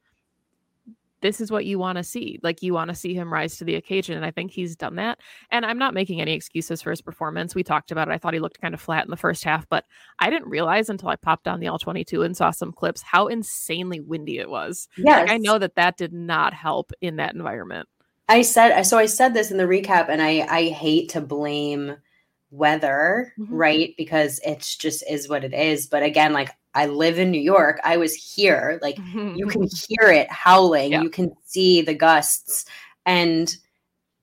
this 1.22 1.42
is 1.42 1.52
what 1.52 1.66
you 1.66 1.80
want 1.80 1.98
to 1.98 2.04
see. 2.04 2.40
Like 2.44 2.62
you 2.62 2.74
want 2.74 2.90
to 2.90 2.96
see 2.96 3.14
him 3.14 3.34
rise 3.34 3.58
to 3.58 3.66
the 3.66 3.76
occasion. 3.76 4.16
And 4.16 4.26
I 4.26 4.32
think 4.32 4.52
he's 4.52 4.76
done 4.76 4.96
that. 4.96 5.20
And 5.52 5.66
I'm 5.66 5.78
not 5.78 5.94
making 5.94 6.22
any 6.22 6.34
excuses 6.34 6.82
for 6.82 6.92
his 6.92 7.02
performance. 7.02 7.56
We 7.56 7.64
talked 7.64 7.92
about 7.92 8.08
it. 8.08 8.12
I 8.12 8.18
thought 8.18 8.34
he 8.34 8.40
looked 8.40 8.62
kind 8.62 8.74
of 8.74 8.82
flat 8.82 9.06
in 9.06 9.12
the 9.12 9.18
first 9.18 9.44
half, 9.44 9.68
but 9.70 9.86
I 10.20 10.30
didn't 10.30 10.50
realize 10.50 10.90
until 10.90 11.10
I 11.10 11.16
popped 11.16 11.48
on 11.48 11.60
the 11.60 11.68
All 11.68 11.80
22 11.80 12.24
and 12.24 12.38
saw 12.38 12.52
some 12.52 12.72
clips 12.72 13.02
how 13.02 13.28
insanely 13.28 14.00
windy 14.00 14.38
it 14.38 14.50
was. 14.50 14.88
Yeah. 14.98 15.22
Like 15.22 15.32
I 15.32 15.38
know 15.38 15.58
that 15.60 15.76
that 15.76 15.98
did 15.98 16.14
not 16.14 16.54
help 16.54 16.92
in 17.02 17.16
that 17.18 17.34
environment. 17.34 17.88
I 18.30 18.42
said, 18.42 18.84
so 18.84 18.98
I 18.98 19.06
said 19.06 19.34
this 19.34 19.52
in 19.52 19.58
the 19.58 19.64
recap, 19.64 20.10
and 20.10 20.22
I, 20.22 20.46
I 20.50 20.66
hate 20.66 21.10
to 21.10 21.22
blame 21.22 21.96
weather, 22.52 23.34
mm-hmm. 23.40 23.54
right? 23.54 23.94
Because 23.98 24.40
it's 24.46 24.76
just 24.76 25.04
is 25.10 25.30
what 25.30 25.44
it 25.44 25.54
is. 25.54 25.88
But 25.88 26.04
again, 26.04 26.34
like 26.34 26.52
I 26.78 26.86
live 26.86 27.18
in 27.18 27.32
New 27.32 27.42
York. 27.42 27.80
I 27.84 27.98
was 27.98 28.13
here. 28.13 28.78
Like 28.84 29.00
you 29.00 29.48
can 29.48 29.63
hear 29.90 30.12
it 30.12 30.32
howling. 30.32 30.92
Yeah. 30.92 31.02
You 31.02 31.10
can 31.10 31.36
see 31.44 31.82
the 31.82 31.96
gusts. 31.96 32.66
And 33.04 33.54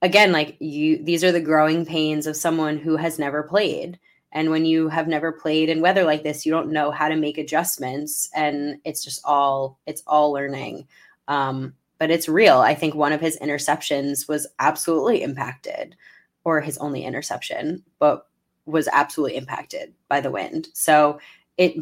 again, 0.03 0.31
like 0.31 0.57
you 0.61 1.03
these 1.03 1.25
are 1.25 1.33
the 1.33 1.40
growing 1.40 1.85
pains 1.85 2.29
of 2.29 2.37
someone 2.37 2.79
who 2.79 2.97
has 2.97 3.19
never 3.19 3.43
played. 3.43 3.99
And 4.31 4.51
when 4.51 4.64
you 4.64 4.88
have 4.88 5.09
never 5.09 5.33
played 5.33 5.69
in 5.69 5.81
weather 5.81 6.05
like 6.05 6.23
this, 6.23 6.47
you 6.47 6.53
don't 6.53 6.71
know 6.71 6.93
how 6.93 7.09
to 7.09 7.17
make 7.17 7.38
adjustments 7.38 8.31
and 8.37 8.79
it's 8.85 9.03
just 9.03 9.21
all 9.25 9.81
it's 9.87 10.05
all 10.07 10.31
learning. 10.31 10.87
Um, 11.27 11.75
but 11.99 12.12
it's 12.12 12.29
real. 12.29 12.59
I 12.59 12.77
think 12.77 12.95
one 12.95 13.12
of 13.12 13.21
his 13.21 13.37
interceptions 13.40 14.29
was 14.29 14.47
absolutely 14.61 15.23
impacted 15.23 15.97
or 16.45 16.61
his 16.61 16.79
only 16.79 17.03
interception, 17.05 17.83
but 17.99 18.29
was 18.64 18.88
absolutely 18.93 19.37
impacted 19.37 19.93
by 20.09 20.21
the 20.21 20.31
wind. 20.31 20.69
So 20.73 21.19
it 21.57 21.77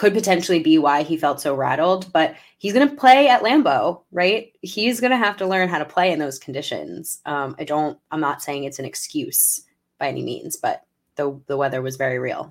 could 0.00 0.14
potentially 0.14 0.60
be 0.60 0.78
why 0.78 1.02
he 1.02 1.14
felt 1.14 1.42
so 1.42 1.54
rattled. 1.54 2.10
But 2.10 2.34
he's 2.56 2.72
going 2.72 2.88
to 2.88 2.96
play 2.96 3.28
at 3.28 3.42
Lambeau, 3.42 4.00
right? 4.12 4.50
He's 4.62 4.98
going 4.98 5.10
to 5.10 5.18
have 5.18 5.36
to 5.36 5.46
learn 5.46 5.68
how 5.68 5.78
to 5.78 5.84
play 5.84 6.10
in 6.10 6.18
those 6.18 6.38
conditions. 6.38 7.20
Um, 7.26 7.54
I 7.58 7.64
don't. 7.64 7.98
I'm 8.10 8.20
not 8.20 8.40
saying 8.40 8.64
it's 8.64 8.78
an 8.78 8.86
excuse 8.86 9.62
by 9.98 10.08
any 10.08 10.22
means, 10.22 10.56
but 10.56 10.86
the 11.16 11.38
the 11.48 11.56
weather 11.58 11.82
was 11.82 11.96
very 11.96 12.18
real. 12.18 12.50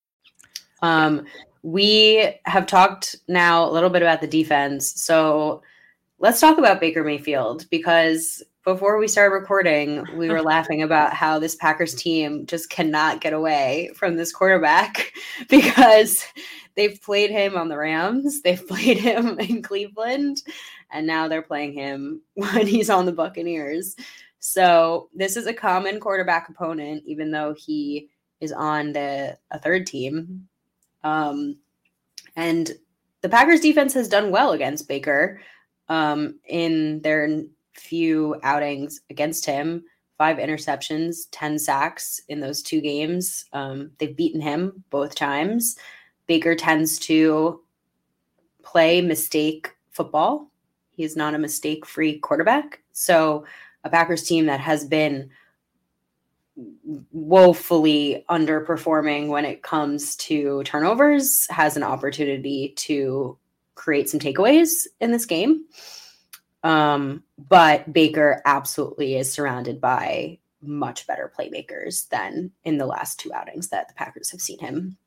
Um, 0.81 1.25
we 1.63 2.35
have 2.45 2.65
talked 2.65 3.15
now 3.27 3.67
a 3.67 3.71
little 3.71 3.89
bit 3.89 4.01
about 4.01 4.21
the 4.21 4.27
defense. 4.27 5.01
So 5.01 5.61
let's 6.19 6.39
talk 6.39 6.57
about 6.57 6.79
Baker 6.79 7.03
Mayfield 7.03 7.69
because 7.69 8.43
before 8.63 8.97
we 8.97 9.07
started 9.07 9.33
recording, 9.33 10.05
we 10.15 10.29
were 10.29 10.41
laughing 10.41 10.83
about 10.83 11.13
how 11.13 11.39
this 11.39 11.55
Packers 11.55 11.95
team 11.95 12.45
just 12.45 12.69
cannot 12.69 13.21
get 13.21 13.33
away 13.33 13.89
from 13.95 14.15
this 14.15 14.31
quarterback 14.31 15.13
because 15.49 16.23
they've 16.75 17.01
played 17.01 17.31
him 17.31 17.57
on 17.57 17.69
the 17.69 17.77
Rams, 17.77 18.41
they've 18.41 18.67
played 18.67 18.99
him 18.99 19.39
in 19.39 19.63
Cleveland, 19.63 20.43
and 20.91 21.07
now 21.07 21.27
they're 21.27 21.41
playing 21.41 21.73
him 21.73 22.21
when 22.35 22.67
he's 22.67 22.89
on 22.89 23.05
the 23.05 23.11
Buccaneers. 23.11 23.95
So 24.39 25.09
this 25.13 25.37
is 25.37 25.47
a 25.47 25.53
common 25.53 25.99
quarterback 25.99 26.49
opponent, 26.49 27.03
even 27.05 27.31
though 27.31 27.55
he 27.57 28.09
is 28.39 28.51
on 28.51 28.91
the 28.91 29.37
a 29.51 29.59
third 29.59 29.85
team 29.85 30.47
um, 31.03 31.57
and 32.35 32.71
the 33.21 33.29
Packers 33.29 33.61
defense 33.61 33.93
has 33.93 34.07
done 34.07 34.31
well 34.31 34.51
against 34.51 34.87
Baker 34.87 35.41
um, 35.89 36.39
in 36.47 37.01
their 37.01 37.43
few 37.73 38.35
outings 38.43 39.01
against 39.09 39.45
him. 39.45 39.83
Five 40.17 40.37
interceptions, 40.37 41.27
10 41.31 41.57
sacks 41.57 42.21
in 42.29 42.39
those 42.39 42.61
two 42.61 42.79
games. 42.79 43.45
Um, 43.53 43.91
they've 43.97 44.15
beaten 44.15 44.41
him 44.41 44.83
both 44.89 45.15
times. 45.15 45.77
Baker 46.27 46.55
tends 46.55 46.99
to 46.99 47.61
play 48.63 49.01
mistake 49.01 49.71
football. 49.89 50.51
He 50.91 51.03
is 51.03 51.15
not 51.15 51.33
a 51.33 51.39
mistake 51.39 51.85
free 51.85 52.19
quarterback. 52.19 52.81
So, 52.91 53.45
a 53.83 53.89
Packers 53.89 54.23
team 54.23 54.45
that 54.45 54.59
has 54.59 54.85
been 54.85 55.31
woefully 57.11 58.25
underperforming 58.29 59.27
when 59.27 59.45
it 59.45 59.63
comes 59.63 60.15
to 60.17 60.63
turnovers 60.63 61.47
has 61.49 61.77
an 61.77 61.83
opportunity 61.83 62.73
to 62.75 63.37
create 63.75 64.09
some 64.09 64.19
takeaways 64.19 64.87
in 64.99 65.11
this 65.11 65.25
game. 65.25 65.65
Um, 66.63 67.23
but 67.37 67.91
Baker 67.91 68.41
absolutely 68.45 69.15
is 69.15 69.31
surrounded 69.31 69.81
by 69.81 70.39
much 70.61 71.07
better 71.07 71.31
playmakers 71.35 72.07
than 72.09 72.51
in 72.63 72.77
the 72.77 72.85
last 72.85 73.19
two 73.19 73.33
outings 73.33 73.69
that 73.69 73.87
the 73.87 73.95
Packers 73.95 74.29
have 74.29 74.41
seen 74.41 74.59
him 74.59 74.97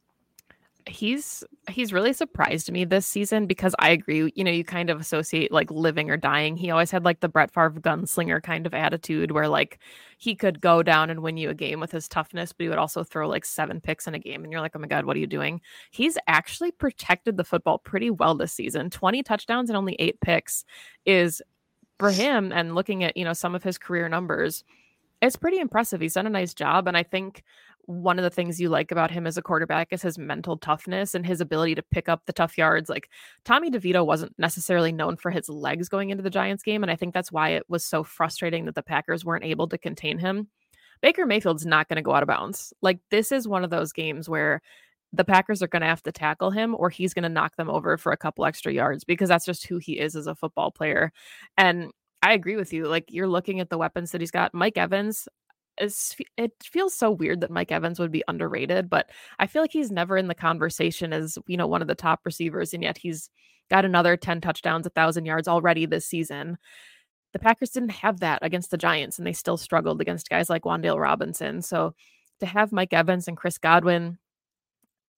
he's 0.87 1.43
he's 1.69 1.93
really 1.93 2.13
surprised 2.13 2.71
me 2.71 2.85
this 2.85 3.07
season 3.07 3.47
because 3.47 3.75
I 3.79 3.91
agree. 3.91 4.31
You 4.35 4.45
know, 4.45 4.51
you 4.51 4.65
kind 4.65 4.91
of 4.91 5.01
associate 5.01 5.51
like 5.51 5.71
living 5.71 6.11
or 6.11 6.17
dying. 6.17 6.57
He 6.57 6.71
always 6.71 6.91
had 6.91 7.05
like 7.05 7.21
the 7.21 7.29
Brett 7.29 7.53
Favre 7.53 7.81
gunslinger 7.81 8.43
kind 8.43 8.67
of 8.67 8.75
attitude 8.75 9.31
where 9.31 9.49
like 9.49 9.79
he 10.19 10.35
could 10.35 10.61
go 10.61 10.83
down 10.83 11.11
and 11.11 11.23
win 11.23 11.37
you 11.37 11.51
a 11.51 11.55
game 11.55 11.81
with 11.81 11.91
his 11.91 12.09
toughness, 12.09 12.53
but 12.53 12.65
he 12.65 12.69
would 12.69 12.79
also 12.79 13.03
throw 13.03 13.29
like 13.29 13.45
seven 13.45 13.81
picks 13.81 14.07
in 14.07 14.15
a 14.15 14.19
game, 14.19 14.43
and 14.43 14.53
you're 14.53 14.61
like, 14.61 14.73
oh 14.75 14.79
my 14.79 14.87
god, 14.87 15.07
what 15.07 15.17
are 15.17 15.21
you 15.21 15.27
doing? 15.27 15.61
He's 15.91 16.19
actually 16.27 16.71
protected 16.71 17.37
the 17.37 17.45
football 17.45 17.79
pretty 17.79 18.11
well 18.11 18.35
this 18.35 18.53
season. 18.53 18.91
Twenty 18.91 19.23
touchdowns 19.23 19.71
and 19.71 19.77
only 19.77 19.95
eight 19.99 20.21
picks 20.21 20.65
is 21.07 21.43
for 21.99 22.11
him. 22.11 22.53
And 22.53 22.75
looking 22.75 23.05
at 23.05 23.17
you 23.17 23.25
know 23.25 23.33
some 23.33 23.55
of 23.55 23.63
his 23.63 23.79
career 23.79 24.09
numbers. 24.09 24.65
It's 25.23 25.37
pretty 25.37 25.59
impressive. 25.59 26.03
He's 26.03 26.13
done 26.13 26.27
a 26.27 26.31
nice 26.31 26.53
job. 26.53 26.87
And 26.87 26.99
I 26.99 27.03
think 27.03 27.45
one 27.87 28.19
of 28.19 28.23
the 28.23 28.31
things 28.31 28.61
you 28.61 28.69
like 28.69 28.91
about 28.91 29.11
him 29.11 29.27
as 29.27 29.37
a 29.37 29.43
quarterback 29.43 29.89
is 29.91 30.03
his 30.03 30.19
mental 30.19 30.57
toughness 30.57 31.15
and 31.15 31.27
his 31.27 31.41
ability 31.41 31.75
to 31.75 31.83
pick 31.83 32.09
up 32.09 32.23
the 32.27 32.33
tough 32.33 32.57
yards. 32.57 32.89
Like 32.89 33.11
Tommy 33.45 33.71
DeVito 33.71 34.05
wasn't 34.05 34.35
necessarily 34.39 34.93
known 34.93 35.17
for 35.17 35.31
his 35.31 35.49
legs 35.49 35.89
going 35.89 36.11
into 36.11 36.23
the 36.23 36.31
Giants 36.31 36.63
game. 36.63 36.83
And 36.83 36.91
I 36.91 36.97
think 36.97 37.15
that's 37.15 37.33
why 37.33 37.51
it 37.51 37.65
was 37.69 37.85
so 37.85 38.03
frustrating 38.03 38.65
that 38.65 38.75
the 38.75 38.83
Packers 38.83 39.25
weren't 39.25 39.45
able 39.45 39.69
to 39.69 39.79
contain 39.79 40.19
him. 40.19 40.49
Baker 41.03 41.27
Mayfield's 41.27 41.67
not 41.67 41.89
going 41.89 41.97
to 41.97 42.03
go 42.03 42.15
out 42.15 42.23
of 42.23 42.29
bounds. 42.29 42.73
Like 42.81 43.01
this 43.11 43.31
is 43.33 43.47
one 43.47 43.65
of 43.65 43.71
those 43.71 43.93
games 43.93 44.29
where 44.29 44.63
the 45.13 45.25
Packers 45.25 45.63
are 45.63 45.69
going 45.69 45.83
to 45.83 45.89
have 45.89 46.03
to 46.03 46.13
tackle 46.13 46.51
him 46.51 46.75
or 46.77 46.91
he's 46.91 47.15
going 47.15 47.23
to 47.23 47.29
knock 47.29 47.57
them 47.57 47.71
over 47.71 47.97
for 47.97 48.13
a 48.13 48.17
couple 48.17 48.45
extra 48.45 48.73
yards 48.73 49.05
because 49.05 49.29
that's 49.29 49.45
just 49.45 49.67
who 49.67 49.79
he 49.79 49.99
is 49.99 50.17
as 50.17 50.27
a 50.27 50.35
football 50.35 50.71
player. 50.71 51.13
And 51.57 51.91
I 52.23 52.33
agree 52.33 52.57
with 52.57 52.73
you. 52.73 52.87
Like 52.87 53.05
you're 53.09 53.29
looking 53.29 53.61
at 53.61 53.71
the 53.71 53.79
weapons 53.79 54.11
that 54.13 54.21
he's 54.21 54.31
got. 54.31 54.55
Mike 54.55 54.79
Evans, 54.79 55.29
it 55.79 56.53
feels 56.63 56.95
so 56.95 57.11
weird 57.11 57.41
that 57.41 57.51
Mike 57.51 57.73
Evans 57.73 57.99
would 57.99 58.13
be 58.13 58.25
underrated, 58.29 58.89
but 58.89 59.11
I 59.39 59.47
feel 59.47 59.63
like 59.63 59.73
he's 59.73 59.91
never 59.91 60.17
in 60.17 60.29
the 60.29 60.35
conversation 60.35 61.13
as, 61.13 61.39
you 61.47 61.57
know, 61.57 61.67
one 61.67 61.83
of 61.83 61.89
the 61.89 61.95
top 61.95 62.21
receivers 62.25 62.73
and 62.75 62.83
yet 62.83 62.99
he's 62.99 63.29
got 63.71 63.85
another 63.85 64.17
10 64.17 64.41
touchdowns, 64.41 64.87
a 64.87 64.91
1000 64.91 65.25
yards 65.25 65.49
already 65.49 65.87
this 65.87 66.07
season. 66.07 66.59
The 67.33 67.39
Packers 67.39 67.71
didn't 67.71 67.91
have 67.91 68.21
that 68.21 68.41
against 68.43 68.71
the 68.71 68.79
Giants 68.79 69.19
and 69.19 69.27
they 69.27 69.33
still 69.33 69.57
struggled 69.57 70.01
against 70.01 70.31
guys 70.31 70.49
like 70.49 70.63
Wan'Dale 70.63 71.01
Robinson. 71.01 71.63
So 71.63 71.95
to 72.41 72.47
have 72.47 72.73
Mike 72.73 72.93
Evans 72.93 73.27
and 73.27 73.37
Chris 73.37 73.59
Godwin, 73.59 74.19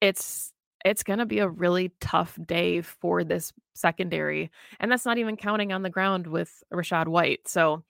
it's 0.00 0.52
it's 0.84 1.02
going 1.02 1.18
to 1.18 1.26
be 1.26 1.40
a 1.40 1.48
really 1.48 1.92
tough 2.00 2.38
day 2.46 2.80
for 2.80 3.24
this 3.24 3.52
secondary 3.74 4.50
and 4.78 4.90
that's 4.90 5.04
not 5.04 5.18
even 5.18 5.36
counting 5.36 5.72
on 5.72 5.82
the 5.82 5.90
ground 5.90 6.26
with 6.26 6.62
Rachaad 6.72 7.08
White. 7.08 7.48
So 7.48 7.82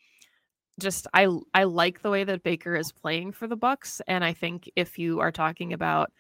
just 0.81 1.07
I 1.15 1.29
I 1.55 1.65
like 1.65 2.03
the 2.03 2.11
way 2.11 2.25
that 2.25 2.43
Baker 2.43 2.77
is 2.77 2.93
playing 2.93 3.33
for 3.33 3.47
the 3.47 3.57
Bucs, 3.57 4.01
and 4.07 4.25
I 4.25 4.33
think 4.33 4.71
if 4.77 4.99
you 4.99 5.21
are 5.21 5.33
talking 5.33 5.73
about 5.73 6.13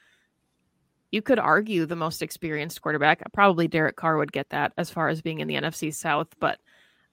you 1.12 1.22
could 1.22 1.38
argue 1.38 1.86
the 1.86 1.96
most 1.96 2.20
experienced 2.22 2.82
quarterback, 2.82 3.22
probably 3.32 3.68
Derek 3.68 3.96
Carr 3.96 4.16
would 4.16 4.32
get 4.32 4.50
that 4.50 4.72
as 4.76 4.90
far 4.90 5.08
as 5.08 5.22
being 5.22 5.40
in 5.40 5.48
the 5.48 5.54
NFC 5.54 5.94
South, 5.94 6.28
but 6.40 6.58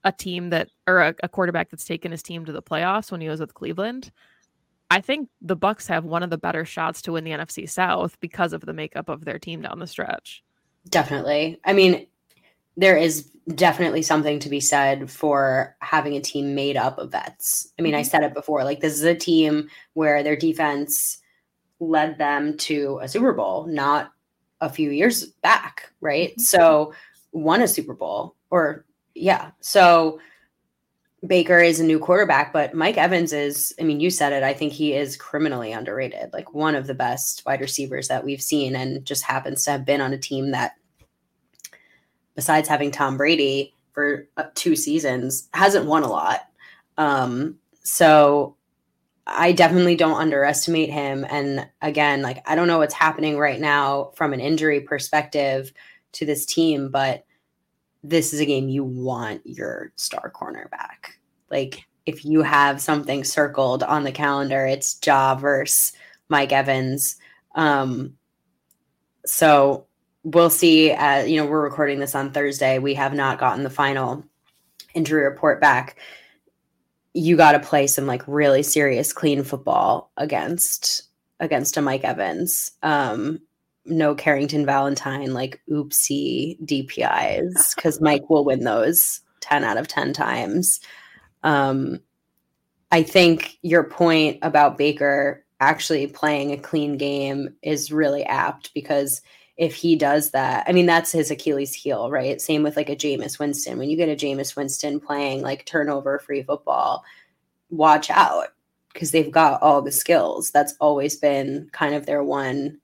a 0.02 0.12
team 0.12 0.50
that 0.50 0.68
or 0.86 1.00
a, 1.00 1.14
a 1.22 1.28
quarterback 1.28 1.70
that's 1.70 1.84
taken 1.84 2.10
his 2.10 2.22
team 2.22 2.44
to 2.44 2.52
the 2.52 2.62
playoffs 2.62 3.10
when 3.10 3.20
he 3.20 3.28
was 3.28 3.40
with 3.40 3.54
Cleveland. 3.54 4.10
I 4.90 5.00
think 5.00 5.28
the 5.40 5.56
Bucs 5.56 5.88
have 5.88 6.04
one 6.04 6.22
of 6.22 6.30
the 6.30 6.38
better 6.38 6.64
shots 6.64 7.02
to 7.02 7.12
win 7.12 7.24
the 7.24 7.30
NFC 7.30 7.68
South 7.68 8.18
because 8.20 8.52
of 8.52 8.60
the 8.60 8.74
makeup 8.74 9.08
of 9.08 9.24
their 9.24 9.38
team 9.38 9.62
down 9.62 9.78
the 9.78 9.86
stretch. 9.86 10.44
Definitely. 10.88 11.58
I 11.64 11.72
mean, 11.72 12.06
there 12.76 12.96
is 12.96 13.30
definitely 13.54 14.02
something 14.02 14.38
to 14.40 14.48
be 14.48 14.60
said 14.60 15.10
for 15.10 15.76
having 15.80 16.16
a 16.16 16.20
team 16.20 16.54
made 16.54 16.76
up 16.76 16.98
of 16.98 17.12
vets. 17.12 17.72
I 17.78 17.82
mean, 17.82 17.92
mm-hmm. 17.92 18.00
I 18.00 18.02
said 18.02 18.22
it 18.22 18.34
before, 18.34 18.64
like 18.64 18.80
this 18.80 18.94
is 18.94 19.02
a 19.02 19.14
team 19.14 19.68
where 19.92 20.22
their 20.22 20.36
defense 20.36 21.18
led 21.80 22.18
them 22.18 22.56
to 22.56 22.98
a 23.02 23.08
Super 23.08 23.32
Bowl, 23.32 23.66
not 23.66 24.12
a 24.60 24.70
few 24.70 24.90
years 24.90 25.26
back, 25.42 25.92
right? 26.00 26.30
Mm-hmm. 26.30 26.40
So 26.40 26.94
won 27.32 27.62
a 27.62 27.68
Super 27.68 27.94
Bowl 27.94 28.36
or 28.50 28.86
yeah. 29.14 29.50
So 29.60 30.20
Baker 31.26 31.60
is 31.60 31.80
a 31.80 31.84
new 31.84 31.98
quarterback, 31.98 32.52
but 32.52 32.74
Mike 32.74 32.98
Evans 32.98 33.32
is, 33.32 33.74
I 33.80 33.84
mean, 33.84 34.00
you 34.00 34.10
said 34.10 34.32
it. 34.32 34.42
I 34.42 34.52
think 34.52 34.72
he 34.72 34.92
is 34.92 35.16
criminally 35.16 35.72
underrated, 35.72 36.32
like 36.32 36.54
one 36.54 36.74
of 36.74 36.86
the 36.86 36.94
best 36.94 37.42
wide 37.46 37.60
receivers 37.60 38.08
that 38.08 38.24
we've 38.24 38.42
seen, 38.42 38.76
and 38.76 39.04
just 39.04 39.22
happens 39.22 39.64
to 39.64 39.70
have 39.70 39.84
been 39.84 40.00
on 40.00 40.12
a 40.12 40.18
team 40.18 40.50
that 40.50 40.72
besides 42.34 42.68
having 42.68 42.90
Tom 42.90 43.16
Brady 43.16 43.74
for 43.92 44.28
two 44.54 44.76
seasons, 44.76 45.48
hasn't 45.54 45.86
won 45.86 46.02
a 46.02 46.08
lot. 46.08 46.40
Um, 46.98 47.58
so 47.82 48.56
I 49.26 49.52
definitely 49.52 49.96
don't 49.96 50.20
underestimate 50.20 50.90
him. 50.90 51.24
And 51.28 51.68
again, 51.80 52.22
like 52.22 52.42
I 52.46 52.54
don't 52.54 52.68
know 52.68 52.78
what's 52.78 52.94
happening 52.94 53.38
right 53.38 53.60
now 53.60 54.12
from 54.16 54.32
an 54.32 54.40
injury 54.40 54.80
perspective 54.80 55.72
to 56.12 56.26
this 56.26 56.44
team, 56.44 56.90
but 56.90 57.24
this 58.02 58.34
is 58.34 58.40
a 58.40 58.46
game 58.46 58.68
you 58.68 58.84
want 58.84 59.40
your 59.46 59.92
star 59.96 60.30
cornerback. 60.34 61.14
Like 61.50 61.86
if 62.04 62.24
you 62.24 62.42
have 62.42 62.80
something 62.80 63.24
circled 63.24 63.82
on 63.82 64.04
the 64.04 64.12
calendar, 64.12 64.66
it's 64.66 64.98
Ja 65.04 65.34
versus 65.34 65.92
Mike 66.28 66.52
Evans. 66.52 67.16
Um, 67.54 68.14
so 69.24 69.86
we'll 70.24 70.50
see. 70.50 70.92
Uh, 70.92 71.22
you 71.22 71.36
know, 71.36 71.46
we're 71.46 71.62
recording 71.62 72.00
this 72.00 72.14
on 72.14 72.32
Thursday. 72.32 72.78
We 72.78 72.94
have 72.94 73.14
not 73.14 73.38
gotten 73.38 73.62
the 73.62 73.70
final 73.70 74.24
injury 74.94 75.24
report 75.24 75.60
back. 75.60 75.96
You 77.12 77.36
got 77.36 77.52
to 77.52 77.60
play 77.60 77.86
some 77.86 78.06
like 78.06 78.22
really 78.26 78.62
serious 78.62 79.12
clean 79.12 79.44
football 79.44 80.10
against 80.16 81.04
against 81.40 81.76
a 81.76 81.82
Mike 81.82 82.04
Evans. 82.04 82.72
Um, 82.82 83.40
no 83.86 84.14
Carrington 84.14 84.64
Valentine 84.64 85.34
like 85.34 85.60
oopsie 85.70 86.58
DPIs 86.64 87.74
because 87.76 88.00
Mike 88.00 88.28
will 88.30 88.44
win 88.44 88.64
those 88.64 89.20
10 89.40 89.62
out 89.62 89.76
of 89.76 89.88
10 89.88 90.12
times. 90.14 90.80
Um, 91.42 92.00
I 92.90 93.02
think 93.02 93.58
your 93.62 93.84
point 93.84 94.38
about 94.42 94.78
Baker 94.78 95.44
actually 95.60 96.06
playing 96.06 96.52
a 96.52 96.56
clean 96.56 96.96
game 96.96 97.54
is 97.62 97.92
really 97.92 98.24
apt 98.24 98.72
because 98.74 99.20
if 99.56 99.74
he 99.74 99.96
does 99.96 100.32
that. 100.32 100.64
I 100.66 100.72
mean, 100.72 100.86
that's 100.86 101.12
his 101.12 101.30
Achilles 101.30 101.72
heel, 101.72 102.10
right? 102.10 102.40
Same 102.40 102.62
with 102.62 102.76
like 102.76 102.88
a 102.88 102.96
Jameis 102.96 103.38
Winston. 103.38 103.78
When 103.78 103.88
you 103.88 103.96
get 103.96 104.08
a 104.08 104.16
Jameis 104.16 104.56
Winston 104.56 105.00
playing 105.00 105.42
like 105.42 105.64
turnover 105.64 106.18
free 106.18 106.42
football, 106.42 107.04
watch 107.70 108.10
out 108.10 108.48
because 108.92 109.12
they've 109.12 109.30
got 109.30 109.62
all 109.62 109.82
the 109.82 109.92
skills. 109.92 110.50
That's 110.50 110.74
always 110.80 111.16
been 111.16 111.68
kind 111.72 111.94
of 111.94 112.06
their 112.06 112.22
one 112.22 112.78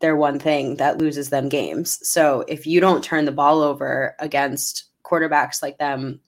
their 0.00 0.16
one 0.16 0.38
thing 0.38 0.76
that 0.76 0.98
loses 0.98 1.30
them 1.30 1.48
games. 1.48 2.06
So 2.06 2.44
if 2.48 2.66
you 2.66 2.80
don't 2.80 3.02
turn 3.02 3.24
the 3.24 3.32
ball 3.32 3.62
over 3.62 4.14
against 4.18 4.84
quarterbacks 5.02 5.62
like 5.62 5.78
them, 5.78 6.20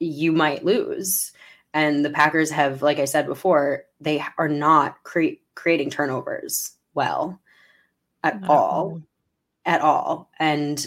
you 0.00 0.30
might 0.30 0.62
lose. 0.62 1.32
And 1.72 2.04
the 2.04 2.10
Packers 2.10 2.50
have, 2.50 2.82
like 2.82 2.98
I 2.98 3.06
said 3.06 3.26
before, 3.26 3.84
they 4.00 4.22
are 4.36 4.48
not 4.48 5.02
cre- 5.02 5.40
creating 5.54 5.88
turnovers 5.88 6.72
well 6.92 7.40
at 8.22 8.40
all 8.48 9.02
at 9.64 9.80
all. 9.80 10.30
And 10.38 10.86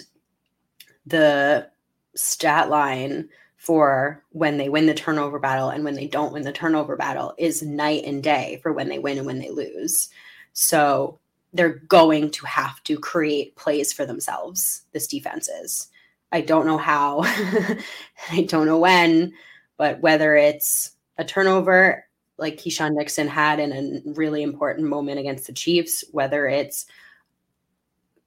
the 1.06 1.70
stat 2.16 2.70
line 2.70 3.30
for 3.58 4.24
when 4.32 4.58
they 4.58 4.70
win 4.70 4.86
the 4.86 4.94
turnover 4.94 5.40
battle 5.40 5.70
and 5.70 5.84
when 5.84 5.96
they 5.96 6.08
don't 6.08 6.34
win 6.34 6.44
the 6.44 6.52
turnover 6.52 6.98
battle 6.98 7.34
is 7.38 7.64
night 7.64 8.04
and 8.06 8.22
day 8.22 8.60
for 8.62 8.74
when 8.74 8.90
they 8.90 9.00
win 9.00 9.18
and 9.18 9.26
when 9.26 9.40
they 9.40 9.50
lose. 9.50 10.10
So 10.52 11.20
they're 11.54 11.80
going 11.88 12.32
to 12.32 12.46
have 12.46 12.84
to 12.84 13.00
create 13.00 13.56
plays 13.56 13.94
for 13.94 14.06
themselves 14.06 14.84
this 14.92 15.08
defense 15.08 15.48
is. 15.48 15.88
I 16.32 16.42
don't 16.42 16.66
know 16.66 16.80
how 16.80 17.22
i 18.32 18.42
don't 18.48 18.66
know 18.66 18.80
when 18.80 19.34
but 19.78 20.00
whether 20.02 20.36
it's 20.36 20.92
a 21.18 21.24
turnover 21.24 22.06
like 22.38 22.58
Keisean 22.58 22.96
Nixon 22.96 23.28
had 23.28 23.60
in 23.60 23.72
a 23.72 24.12
really 24.14 24.42
important 24.42 24.88
moment 24.88 25.20
against 25.20 25.46
the 25.46 25.54
Chiefs, 25.54 26.04
whether 26.12 26.48
it's 26.48 26.88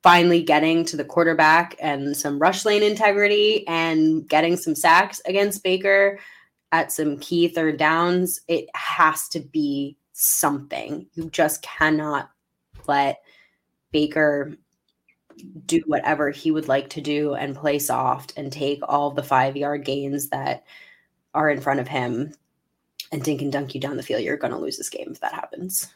finally 0.07 0.41
getting 0.41 0.85
to 0.85 0.97
the 0.97 1.05
quarterback 1.05 1.75
and 1.81 2.17
some 2.17 2.39
rush 2.39 2.65
lane 2.65 2.85
integrity 2.85 3.67
and 3.67 4.29
getting 4.29 4.57
some 4.57 4.77
sacks 4.77 5.21
against 5.27 5.65
Baker 5.65 6.21
at 6.71 6.93
some 6.93 7.19
key 7.19 7.49
third 7.49 7.77
downs, 7.77 8.41
it 8.47 8.69
has 8.73 9.29
to 9.31 9.41
be 9.41 9.97
something. 10.13 11.09
You 11.15 11.29
just 11.31 11.61
cannot 11.61 12.31
let 12.87 13.21
Baker 13.91 14.57
do 15.67 15.83
whatever 15.87 16.31
he 16.31 16.53
would 16.53 16.69
like 16.69 16.89
to 16.91 17.01
do 17.01 17.35
and 17.35 17.57
play 17.57 17.81
soft 17.81 18.33
and 18.37 18.53
take 18.53 18.79
all 18.89 19.11
the 19.11 19.25
five 19.25 19.57
yard 19.57 19.85
gains 19.85 20.29
that 20.29 20.67
are 21.35 21.51
in 21.51 21.61
front 21.61 21.81
of 21.81 21.89
him 21.89 22.33
and 23.11 23.25
dink 23.25 23.43
and 23.43 23.51
dunk 23.51 23.75
you 23.75 23.81
down 23.81 23.97
the 23.97 24.05
field. 24.05 24.23
You're 24.23 24.37
going 24.37 24.53
to 24.53 24.61
lose 24.61 24.77
this 24.77 24.89
game 24.89 25.09
if 25.11 25.19
that 25.19 25.35
happens. 25.35 25.93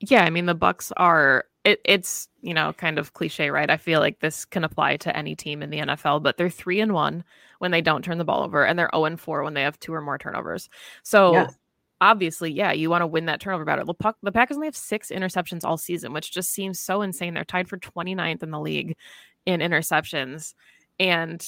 Yeah, 0.00 0.24
I 0.24 0.30
mean 0.30 0.46
the 0.46 0.54
Bucks 0.54 0.92
are 0.96 1.44
it, 1.64 1.80
it's 1.84 2.28
you 2.40 2.54
know 2.54 2.72
kind 2.72 2.98
of 2.98 3.12
cliche, 3.12 3.50
right? 3.50 3.70
I 3.70 3.76
feel 3.76 4.00
like 4.00 4.20
this 4.20 4.44
can 4.44 4.64
apply 4.64 4.96
to 4.98 5.16
any 5.16 5.34
team 5.34 5.62
in 5.62 5.70
the 5.70 5.78
NFL, 5.78 6.22
but 6.22 6.36
they're 6.36 6.50
three 6.50 6.80
and 6.80 6.92
one 6.92 7.24
when 7.58 7.70
they 7.70 7.82
don't 7.82 8.04
turn 8.04 8.18
the 8.18 8.24
ball 8.24 8.42
over, 8.42 8.64
and 8.64 8.78
they're 8.78 8.90
zero 8.92 9.04
and 9.04 9.20
four 9.20 9.42
when 9.42 9.54
they 9.54 9.62
have 9.62 9.78
two 9.80 9.94
or 9.94 10.00
more 10.00 10.18
turnovers. 10.18 10.68
So. 11.02 11.48
Obviously, 12.02 12.50
yeah, 12.50 12.72
you 12.72 12.88
want 12.88 13.02
to 13.02 13.06
win 13.06 13.26
that 13.26 13.42
turnover 13.42 13.66
battle. 13.66 13.84
The, 13.84 14.14
the 14.22 14.32
Packers 14.32 14.56
only 14.56 14.68
have 14.68 14.74
six 14.74 15.10
interceptions 15.10 15.64
all 15.64 15.76
season, 15.76 16.14
which 16.14 16.32
just 16.32 16.50
seems 16.50 16.80
so 16.80 17.02
insane. 17.02 17.34
They're 17.34 17.44
tied 17.44 17.68
for 17.68 17.76
29th 17.76 18.42
in 18.42 18.50
the 18.50 18.58
league 18.58 18.96
in 19.44 19.60
interceptions. 19.60 20.54
And 20.98 21.46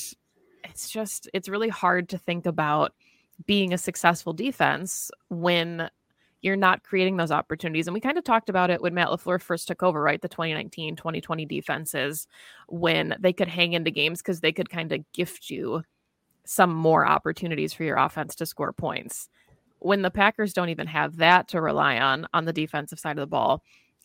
it's 0.64 0.90
just, 0.90 1.26
it's 1.32 1.48
really 1.48 1.70
hard 1.70 2.10
to 2.10 2.18
think 2.18 2.44
about 2.44 2.92
being 3.46 3.72
a 3.72 3.78
successful 3.78 4.32
defense 4.32 5.10
when 5.30 5.88
you're 6.42 6.56
not 6.56 6.82
creating 6.82 7.16
those 7.16 7.30
opportunities. 7.30 7.86
And 7.86 7.94
we 7.94 8.00
kind 8.00 8.18
of 8.18 8.24
talked 8.24 8.48
about 8.48 8.68
it 8.68 8.82
when 8.82 8.94
Matt 8.94 9.08
LaFleur 9.08 9.40
first 9.40 9.68
took 9.68 9.82
over, 9.82 10.02
right? 10.02 10.20
The 10.20 10.28
2019, 10.28 10.96
2020 10.96 11.46
defenses, 11.46 12.26
when 12.68 13.16
they 13.20 13.32
could 13.32 13.48
hang 13.48 13.72
into 13.72 13.92
games 13.92 14.20
because 14.20 14.40
they 14.40 14.52
could 14.52 14.68
kind 14.68 14.92
of 14.92 15.10
gift 15.12 15.48
you 15.48 15.82
some 16.44 16.74
more 16.74 17.06
opportunities 17.06 17.72
for 17.72 17.84
your 17.84 17.96
offense 17.96 18.34
to 18.34 18.46
score 18.46 18.72
points. 18.72 19.28
When 19.78 20.02
the 20.02 20.10
Packers 20.10 20.52
don't 20.52 20.68
even 20.68 20.88
have 20.88 21.16
that 21.16 21.48
to 21.48 21.60
rely 21.60 21.98
on 21.98 22.26
on 22.34 22.44
the 22.44 22.52
defensive 22.52 22.98
side 22.98 23.18
of 23.18 23.22
the 23.22 23.26
ball, 23.26 23.62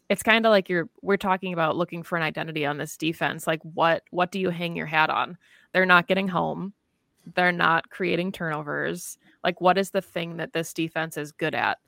it's 0.10 0.24
kind 0.24 0.46
of 0.46 0.52
like 0.52 0.70
you're 0.70 0.90
we're 1.02 1.18
talking 1.18 1.54
about 1.54 1.76
looking 1.76 2.04
for 2.04 2.18
an 2.18 2.24
identity 2.24 2.66
on 2.66 2.78
this 2.78 2.98
defense. 2.98 3.48
Like 3.48 3.62
what 3.64 4.04
what 4.12 4.32
do 4.32 4.40
you 4.40 4.50
hang 4.50 4.76
your 4.76 4.86
hat 4.86 5.10
on? 5.10 5.38
They're 5.74 5.86
not 5.86 6.08
getting 6.08 6.28
home. 6.28 6.74
They're 7.36 7.52
not 7.52 7.90
creating 7.90 8.32
turnovers. 8.32 9.18
Like 9.44 9.60
what 9.60 9.78
is 9.78 9.92
the 9.92 10.02
thing 10.02 10.38
that 10.38 10.54
this 10.54 10.74
defense 10.74 11.18
is 11.18 11.32
good 11.32 11.56
at? 11.56 11.80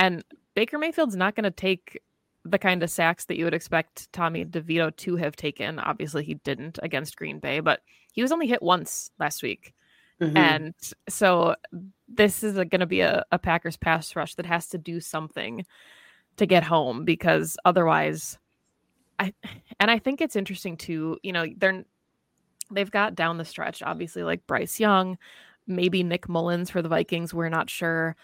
And 0.00 0.24
Baker 0.54 0.78
Mayfield's 0.78 1.14
not 1.14 1.36
going 1.36 1.44
to 1.44 1.50
take 1.50 2.00
the 2.44 2.58
kind 2.58 2.82
of 2.82 2.90
sacks 2.90 3.26
that 3.26 3.36
you 3.36 3.44
would 3.44 3.54
expect 3.54 4.10
Tommy 4.12 4.44
DeVito 4.46 4.96
to 4.96 5.16
have 5.16 5.36
taken. 5.36 5.78
Obviously, 5.78 6.24
he 6.24 6.34
didn't 6.34 6.78
against 6.82 7.16
Green 7.16 7.38
Bay, 7.38 7.60
but 7.60 7.80
he 8.12 8.22
was 8.22 8.32
only 8.32 8.46
hit 8.46 8.62
once 8.62 9.10
last 9.20 9.42
week. 9.42 9.74
Mm-hmm. 10.20 10.36
And 10.36 10.74
so 11.08 11.54
this 12.08 12.42
is 12.42 12.54
going 12.54 12.80
to 12.80 12.86
be 12.86 13.00
a, 13.00 13.24
a 13.30 13.38
Packers 13.38 13.76
pass 13.76 14.16
rush 14.16 14.34
that 14.34 14.46
has 14.46 14.68
to 14.68 14.78
do 14.78 15.00
something 15.00 15.64
to 16.36 16.46
get 16.46 16.64
home 16.64 17.04
because 17.04 17.56
otherwise 17.64 18.38
I 19.18 19.34
and 19.78 19.90
I 19.90 19.98
think 19.98 20.20
it's 20.20 20.36
interesting 20.36 20.76
too, 20.76 21.18
you 21.22 21.32
know, 21.32 21.46
they're 21.56 21.84
they've 22.70 22.90
got 22.90 23.14
down 23.14 23.38
the 23.38 23.44
stretch, 23.44 23.82
obviously 23.82 24.22
like 24.22 24.46
Bryce 24.46 24.80
Young, 24.80 25.18
maybe 25.66 26.02
Nick 26.02 26.28
Mullens 26.28 26.70
for 26.70 26.82
the 26.82 26.88
Vikings, 26.88 27.34
we're 27.34 27.48
not 27.48 27.68
sure. 27.68 28.16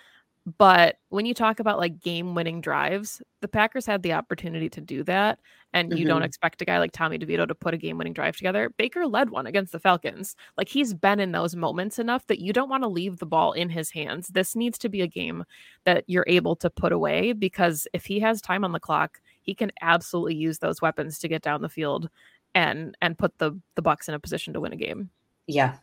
But 0.58 0.98
when 1.08 1.26
you 1.26 1.34
talk 1.34 1.58
about 1.58 1.78
like 1.78 2.00
game 2.00 2.36
winning 2.36 2.60
drives, 2.60 3.20
the 3.40 3.48
Packers 3.48 3.84
had 3.84 4.04
the 4.04 4.12
opportunity 4.12 4.68
to 4.70 4.80
do 4.80 5.02
that. 5.02 5.40
And 5.72 5.90
you 5.90 5.98
mm-hmm. 5.98 6.08
don't 6.08 6.22
expect 6.22 6.62
a 6.62 6.64
guy 6.64 6.78
like 6.78 6.92
Tommy 6.92 7.18
DeVito 7.18 7.48
to 7.48 7.54
put 7.54 7.74
a 7.74 7.76
game 7.76 7.98
winning 7.98 8.12
drive 8.12 8.36
together. 8.36 8.70
Baker 8.78 9.06
led 9.08 9.30
one 9.30 9.46
against 9.46 9.72
the 9.72 9.80
Falcons. 9.80 10.36
Like 10.56 10.68
he's 10.68 10.94
been 10.94 11.18
in 11.18 11.32
those 11.32 11.56
moments 11.56 11.98
enough 11.98 12.24
that 12.28 12.38
you 12.38 12.52
don't 12.52 12.68
want 12.68 12.84
to 12.84 12.88
leave 12.88 13.18
the 13.18 13.26
ball 13.26 13.52
in 13.52 13.68
his 13.68 13.90
hands. 13.90 14.28
This 14.28 14.54
needs 14.54 14.78
to 14.78 14.88
be 14.88 15.02
a 15.02 15.08
game 15.08 15.44
that 15.84 16.04
you're 16.06 16.24
able 16.28 16.54
to 16.56 16.70
put 16.70 16.92
away 16.92 17.32
because 17.32 17.88
if 17.92 18.06
he 18.06 18.20
has 18.20 18.40
time 18.40 18.64
on 18.64 18.70
the 18.70 18.80
clock, 18.80 19.20
he 19.42 19.52
can 19.52 19.72
absolutely 19.82 20.36
use 20.36 20.60
those 20.60 20.80
weapons 20.80 21.18
to 21.18 21.28
get 21.28 21.42
down 21.42 21.60
the 21.60 21.68
field 21.68 22.08
and 22.54 22.96
and 23.02 23.18
put 23.18 23.36
the 23.38 23.58
the 23.74 23.82
Bucs 23.82 24.08
in 24.08 24.14
a 24.14 24.20
position 24.20 24.54
to 24.54 24.60
win 24.60 24.72
a 24.72 24.76
game. 24.76 25.10
Yeah. 25.48 25.74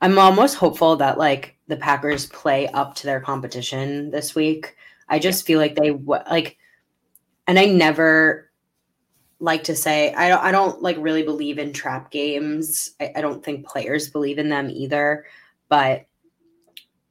I'm 0.00 0.18
almost 0.18 0.56
hopeful 0.56 0.96
that 0.96 1.18
like 1.18 1.56
the 1.66 1.76
Packers 1.76 2.26
play 2.26 2.68
up 2.68 2.94
to 2.96 3.06
their 3.06 3.20
competition 3.20 4.10
this 4.10 4.34
week. 4.34 4.76
I 5.08 5.18
just 5.18 5.46
feel 5.46 5.58
like 5.58 5.74
they 5.74 5.90
like, 5.90 6.58
and 7.46 7.58
I 7.58 7.66
never 7.66 8.50
like 9.40 9.64
to 9.64 9.76
say 9.76 10.12
I 10.14 10.28
don't. 10.28 10.42
I 10.42 10.52
don't 10.52 10.82
like 10.82 10.96
really 10.98 11.22
believe 11.22 11.58
in 11.58 11.72
trap 11.72 12.10
games. 12.10 12.90
I, 13.00 13.12
I 13.16 13.20
don't 13.20 13.44
think 13.44 13.66
players 13.66 14.10
believe 14.10 14.38
in 14.38 14.48
them 14.48 14.70
either. 14.70 15.26
But 15.68 16.06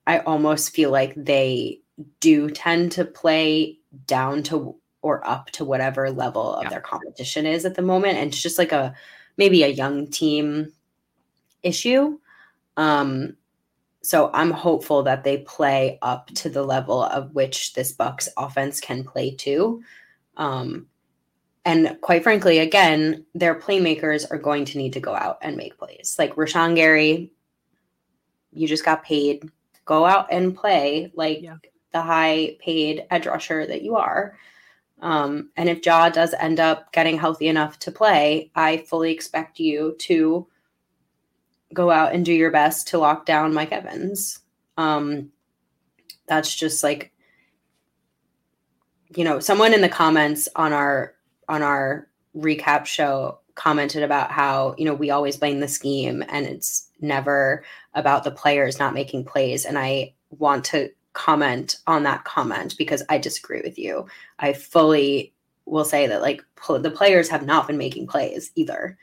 I 0.06 0.20
almost 0.20 0.74
feel 0.74 0.92
like 0.92 1.14
they 1.16 1.82
do 2.20 2.50
tend 2.50 2.94
to 2.94 3.06
play 3.06 3.80
down 4.06 4.44
to 4.44 4.76
or 5.02 5.28
up 5.28 5.52
to 5.52 5.66
whatever 5.66 6.10
level 6.10 6.56
of 6.56 6.64
yeah. 6.64 6.70
their 6.70 6.82
competition 6.82 7.46
is 7.46 7.66
at 7.66 7.76
the 7.76 7.82
moment, 7.82 8.18
and 8.18 8.30
it's 8.30 8.42
just 8.42 8.58
like 8.58 8.72
a 8.72 8.96
maybe 9.38 9.64
a 9.64 9.68
young 9.68 10.08
team 10.08 10.72
issue 11.64 12.18
um, 12.78 13.36
so 14.02 14.30
I'm 14.34 14.52
hopeful 14.52 15.04
that 15.04 15.24
they 15.26 15.40
play 15.40 16.00
up 16.02 16.28
to 16.36 16.50
the 16.50 16.64
level 16.64 17.04
of 17.04 17.34
which 17.36 17.74
this 17.74 17.94
Bucs 17.94 18.30
offense 18.38 18.80
can 18.80 19.04
play 19.04 19.36
to. 19.36 19.84
Um, 20.38 20.88
and 21.66 21.98
quite 22.00 22.24
frankly, 22.24 22.60
again, 22.60 23.26
their 23.36 23.56
playmakers 23.56 24.26
are 24.32 24.38
going 24.38 24.64
to 24.66 24.78
need 24.78 24.94
to 24.94 25.02
go 25.02 25.14
out 25.14 25.40
and 25.42 25.58
make 25.58 25.78
plays. 25.78 26.16
Like 26.18 26.36
Rashan 26.36 26.76
Gary, 26.76 27.34
you 28.54 28.68
just 28.68 28.86
got 28.86 29.04
paid. 29.04 29.50
Go 29.84 30.06
out 30.06 30.28
and 30.32 30.56
play 30.56 31.12
like 31.16 31.42
yeah. 31.42 31.58
the 31.92 32.02
high 32.02 32.56
paid 32.60 33.06
edge 33.10 33.26
rusher 33.26 33.66
that 33.66 33.82
you 33.82 33.96
are. 33.98 34.38
Um, 35.02 35.50
and 35.58 35.68
if 35.68 35.82
Jaw 35.82 36.10
does 36.10 36.34
end 36.40 36.60
up 36.60 36.92
getting 36.94 37.18
healthy 37.18 37.48
enough 37.48 37.78
to 37.80 37.92
play, 37.92 38.52
I 38.56 38.78
fully 38.78 39.12
expect 39.12 39.60
you 39.60 39.96
to 40.00 40.48
go 41.74 41.92
out 41.92 42.14
and 42.14 42.26
do 42.26 42.34
your 42.34 42.52
best 42.52 42.88
to 42.90 42.98
lock 42.98 43.26
down 43.26 43.54
Mike 43.54 43.72
Evans. 43.72 44.40
Um, 44.78 45.32
that's 46.28 46.54
just 46.54 46.84
like, 46.84 47.12
you 49.16 49.24
know, 49.24 49.40
someone 49.40 49.74
in 49.74 49.82
the 49.82 49.90
comments 49.90 50.48
on 50.56 50.74
our 50.74 51.14
on 51.50 51.62
our 51.62 52.08
recap 52.36 52.86
show 52.86 53.40
commented 53.56 54.04
about 54.04 54.32
how 54.32 54.76
you 54.78 54.86
know 54.86 54.94
we 54.94 55.10
always 55.10 55.38
blame 55.38 55.60
the 55.60 55.68
scheme 55.68 56.24
and 56.30 56.46
it's 56.46 56.90
never 57.02 57.64
about 57.96 58.24
the 58.24 58.32
players 58.32 58.80
not 58.80 58.94
making 58.94 59.24
plays. 59.24 59.66
And 59.66 59.78
i 59.78 60.14
want 60.30 60.66
to 60.66 60.90
comment 61.14 61.78
on 61.88 62.04
that 62.04 62.26
comment 62.26 62.76
because 62.78 63.02
i 63.10 63.18
disagree 63.18 63.62
with 63.64 63.80
you. 63.80 64.06
I 64.40 64.54
fully 64.54 65.34
will 65.66 65.86
say 65.86 66.08
that 66.08 66.22
like 66.22 66.44
pl- 66.56 66.80
the 66.80 66.92
players 66.92 67.30
have 67.30 67.46
not 67.46 67.68
been 67.68 67.78
making 67.78 68.08
plays 68.08 68.52
either. 68.56 68.98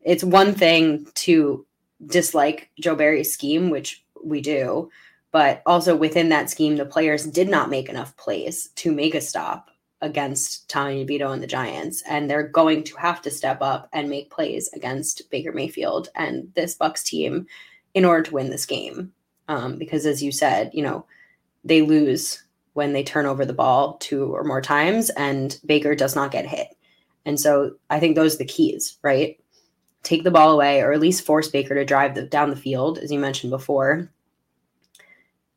It's 0.00 0.24
one 0.24 0.54
thing 0.54 1.06
to 1.14 1.64
dislike 2.06 2.70
Joe 2.80 2.94
Barry's 2.94 3.32
scheme, 3.32 3.70
which 3.70 4.04
we 4.22 4.40
do, 4.40 4.90
but 5.30 5.62
also 5.66 5.96
within 5.96 6.28
that 6.28 6.50
scheme, 6.50 6.76
the 6.76 6.84
players 6.84 7.24
did 7.24 7.48
not 7.48 7.70
make 7.70 7.88
enough 7.88 8.16
plays 8.16 8.68
to 8.76 8.92
make 8.92 9.14
a 9.14 9.20
stop 9.20 9.70
against 10.02 10.68
Tommy 10.68 11.04
DeVito 11.04 11.32
and 11.32 11.42
the 11.42 11.46
Giants, 11.46 12.02
and 12.08 12.28
they're 12.28 12.48
going 12.48 12.82
to 12.84 12.96
have 12.96 13.22
to 13.22 13.30
step 13.30 13.62
up 13.62 13.88
and 13.92 14.10
make 14.10 14.30
plays 14.30 14.68
against 14.74 15.30
Baker 15.30 15.52
Mayfield 15.52 16.08
and 16.14 16.52
this 16.54 16.76
Bucs 16.76 17.04
team 17.04 17.46
in 17.94 18.04
order 18.04 18.22
to 18.24 18.34
win 18.34 18.50
this 18.50 18.66
game. 18.66 19.12
Um, 19.48 19.78
because 19.78 20.04
as 20.04 20.22
you 20.22 20.32
said, 20.32 20.70
you 20.74 20.82
know, 20.82 21.06
they 21.64 21.82
lose 21.82 22.42
when 22.74 22.92
they 22.92 23.04
turn 23.04 23.26
over 23.26 23.44
the 23.44 23.52
ball 23.52 23.94
two 23.98 24.34
or 24.34 24.44
more 24.44 24.60
times, 24.60 25.10
and 25.10 25.58
Baker 25.64 25.94
does 25.94 26.16
not 26.16 26.32
get 26.32 26.46
hit. 26.46 26.68
And 27.24 27.38
so 27.38 27.76
I 27.88 28.00
think 28.00 28.16
those 28.16 28.34
are 28.34 28.38
the 28.38 28.44
keys, 28.44 28.98
right? 29.02 29.38
Take 30.02 30.24
the 30.24 30.30
ball 30.30 30.52
away 30.52 30.80
or 30.80 30.92
at 30.92 31.00
least 31.00 31.24
force 31.24 31.48
Baker 31.48 31.74
to 31.74 31.84
drive 31.84 32.14
the, 32.14 32.22
down 32.22 32.50
the 32.50 32.56
field, 32.56 32.98
as 32.98 33.10
you 33.10 33.18
mentioned 33.18 33.50
before, 33.50 34.10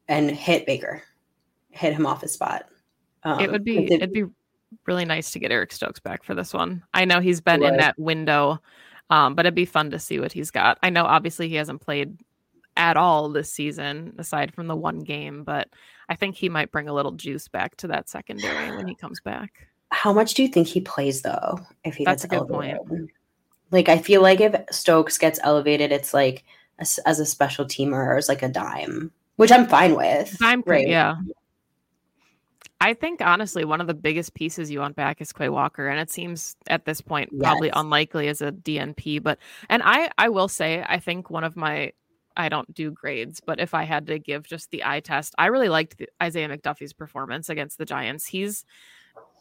and 0.07 0.29
hit 0.29 0.65
Baker, 0.65 1.01
hit 1.69 1.93
him 1.93 2.05
off 2.05 2.21
his 2.21 2.33
spot. 2.33 2.65
Um, 3.23 3.39
it 3.39 3.51
would 3.51 3.63
be 3.63 3.91
it'd 3.91 4.13
be 4.13 4.25
really 4.85 5.05
nice 5.05 5.31
to 5.31 5.39
get 5.39 5.51
Eric 5.51 5.71
Stokes 5.71 5.99
back 5.99 6.23
for 6.23 6.35
this 6.35 6.53
one. 6.53 6.83
I 6.93 7.05
know 7.05 7.19
he's 7.19 7.41
been 7.41 7.63
in 7.63 7.77
that 7.77 7.97
window, 7.97 8.59
um, 9.09 9.35
but 9.35 9.45
it'd 9.45 9.55
be 9.55 9.65
fun 9.65 9.89
to 9.91 9.99
see 9.99 10.19
what 10.19 10.31
he's 10.31 10.51
got. 10.51 10.77
I 10.83 10.89
know 10.89 11.05
obviously 11.05 11.49
he 11.49 11.55
hasn't 11.55 11.81
played 11.81 12.17
at 12.77 12.97
all 12.97 13.29
this 13.29 13.51
season 13.51 14.13
aside 14.17 14.53
from 14.53 14.67
the 14.67 14.75
one 14.75 14.99
game, 14.99 15.43
but 15.43 15.69
I 16.09 16.15
think 16.15 16.35
he 16.35 16.49
might 16.49 16.71
bring 16.71 16.87
a 16.87 16.93
little 16.93 17.13
juice 17.13 17.47
back 17.47 17.77
to 17.77 17.87
that 17.87 18.09
secondary 18.09 18.75
when 18.75 18.87
he 18.87 18.95
comes 18.95 19.21
back. 19.21 19.67
How 19.91 20.11
much 20.13 20.33
do 20.33 20.43
you 20.43 20.49
think 20.49 20.67
he 20.67 20.81
plays 20.81 21.21
though? 21.21 21.59
If 21.83 21.95
he 21.95 22.05
that's 22.05 22.25
a 22.25 22.27
good 22.27 22.39
elevated? 22.39 22.85
point. 22.85 23.11
Like 23.71 23.89
I 23.89 23.97
feel 23.97 24.21
like 24.21 24.41
if 24.41 24.55
Stokes 24.71 25.17
gets 25.17 25.39
elevated, 25.43 25.91
it's 25.91 26.13
like 26.13 26.43
a, 26.79 26.85
as 27.05 27.19
a 27.19 27.25
special 27.25 27.65
teamer 27.65 27.93
or 27.93 28.17
as 28.17 28.29
like 28.29 28.43
a 28.43 28.49
dime, 28.49 29.11
which 29.37 29.51
I'm 29.51 29.67
fine 29.67 29.95
with. 29.95 30.37
Dime, 30.39 30.63
right? 30.65 30.87
Yeah. 30.87 31.15
I 32.81 32.93
think 32.93 33.21
honestly, 33.21 33.65
one 33.65 33.81
of 33.81 33.87
the 33.87 33.93
biggest 33.93 34.33
pieces 34.33 34.69
you 34.69 34.79
want 34.79 34.95
back 34.95 35.21
is 35.21 35.31
Quay 35.31 35.49
Walker, 35.49 35.87
and 35.87 35.99
it 35.99 36.11
seems 36.11 36.55
at 36.67 36.85
this 36.85 37.01
point 37.01 37.29
yes. 37.31 37.41
probably 37.41 37.71
unlikely 37.73 38.27
as 38.27 38.41
a 38.41 38.51
DNP. 38.51 39.23
But 39.23 39.39
and 39.69 39.81
I, 39.83 40.11
I 40.17 40.29
will 40.29 40.47
say, 40.47 40.83
I 40.87 40.99
think 40.99 41.29
one 41.29 41.43
of 41.43 41.55
my, 41.55 41.93
I 42.35 42.49
don't 42.49 42.71
do 42.73 42.91
grades, 42.91 43.39
but 43.39 43.59
if 43.59 43.73
I 43.73 43.83
had 43.85 44.07
to 44.07 44.19
give 44.19 44.45
just 44.45 44.71
the 44.71 44.83
eye 44.83 44.99
test, 44.99 45.33
I 45.37 45.47
really 45.47 45.69
liked 45.69 45.97
the, 45.97 46.09
Isaiah 46.21 46.49
McDuffie's 46.49 46.93
performance 46.93 47.49
against 47.49 47.77
the 47.77 47.85
Giants. 47.85 48.27
He's, 48.27 48.65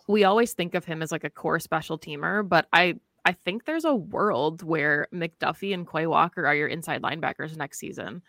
we 0.06 0.22
always 0.22 0.52
think 0.52 0.74
of 0.74 0.84
him 0.84 1.02
as 1.02 1.10
like 1.10 1.24
a 1.24 1.30
core 1.30 1.58
special 1.58 1.98
teamer, 1.98 2.48
but 2.48 2.66
I 2.72 2.94
I 3.24 3.32
think 3.32 3.64
there's 3.64 3.84
a 3.84 3.94
world 3.94 4.62
where 4.62 5.08
McDuffie 5.12 5.72
and 5.72 5.90
Quay 5.90 6.06
Walker 6.06 6.46
are 6.46 6.54
your 6.54 6.68
inside 6.68 7.02
linebackers 7.02 7.56
next 7.56 7.78
season. 7.78 8.22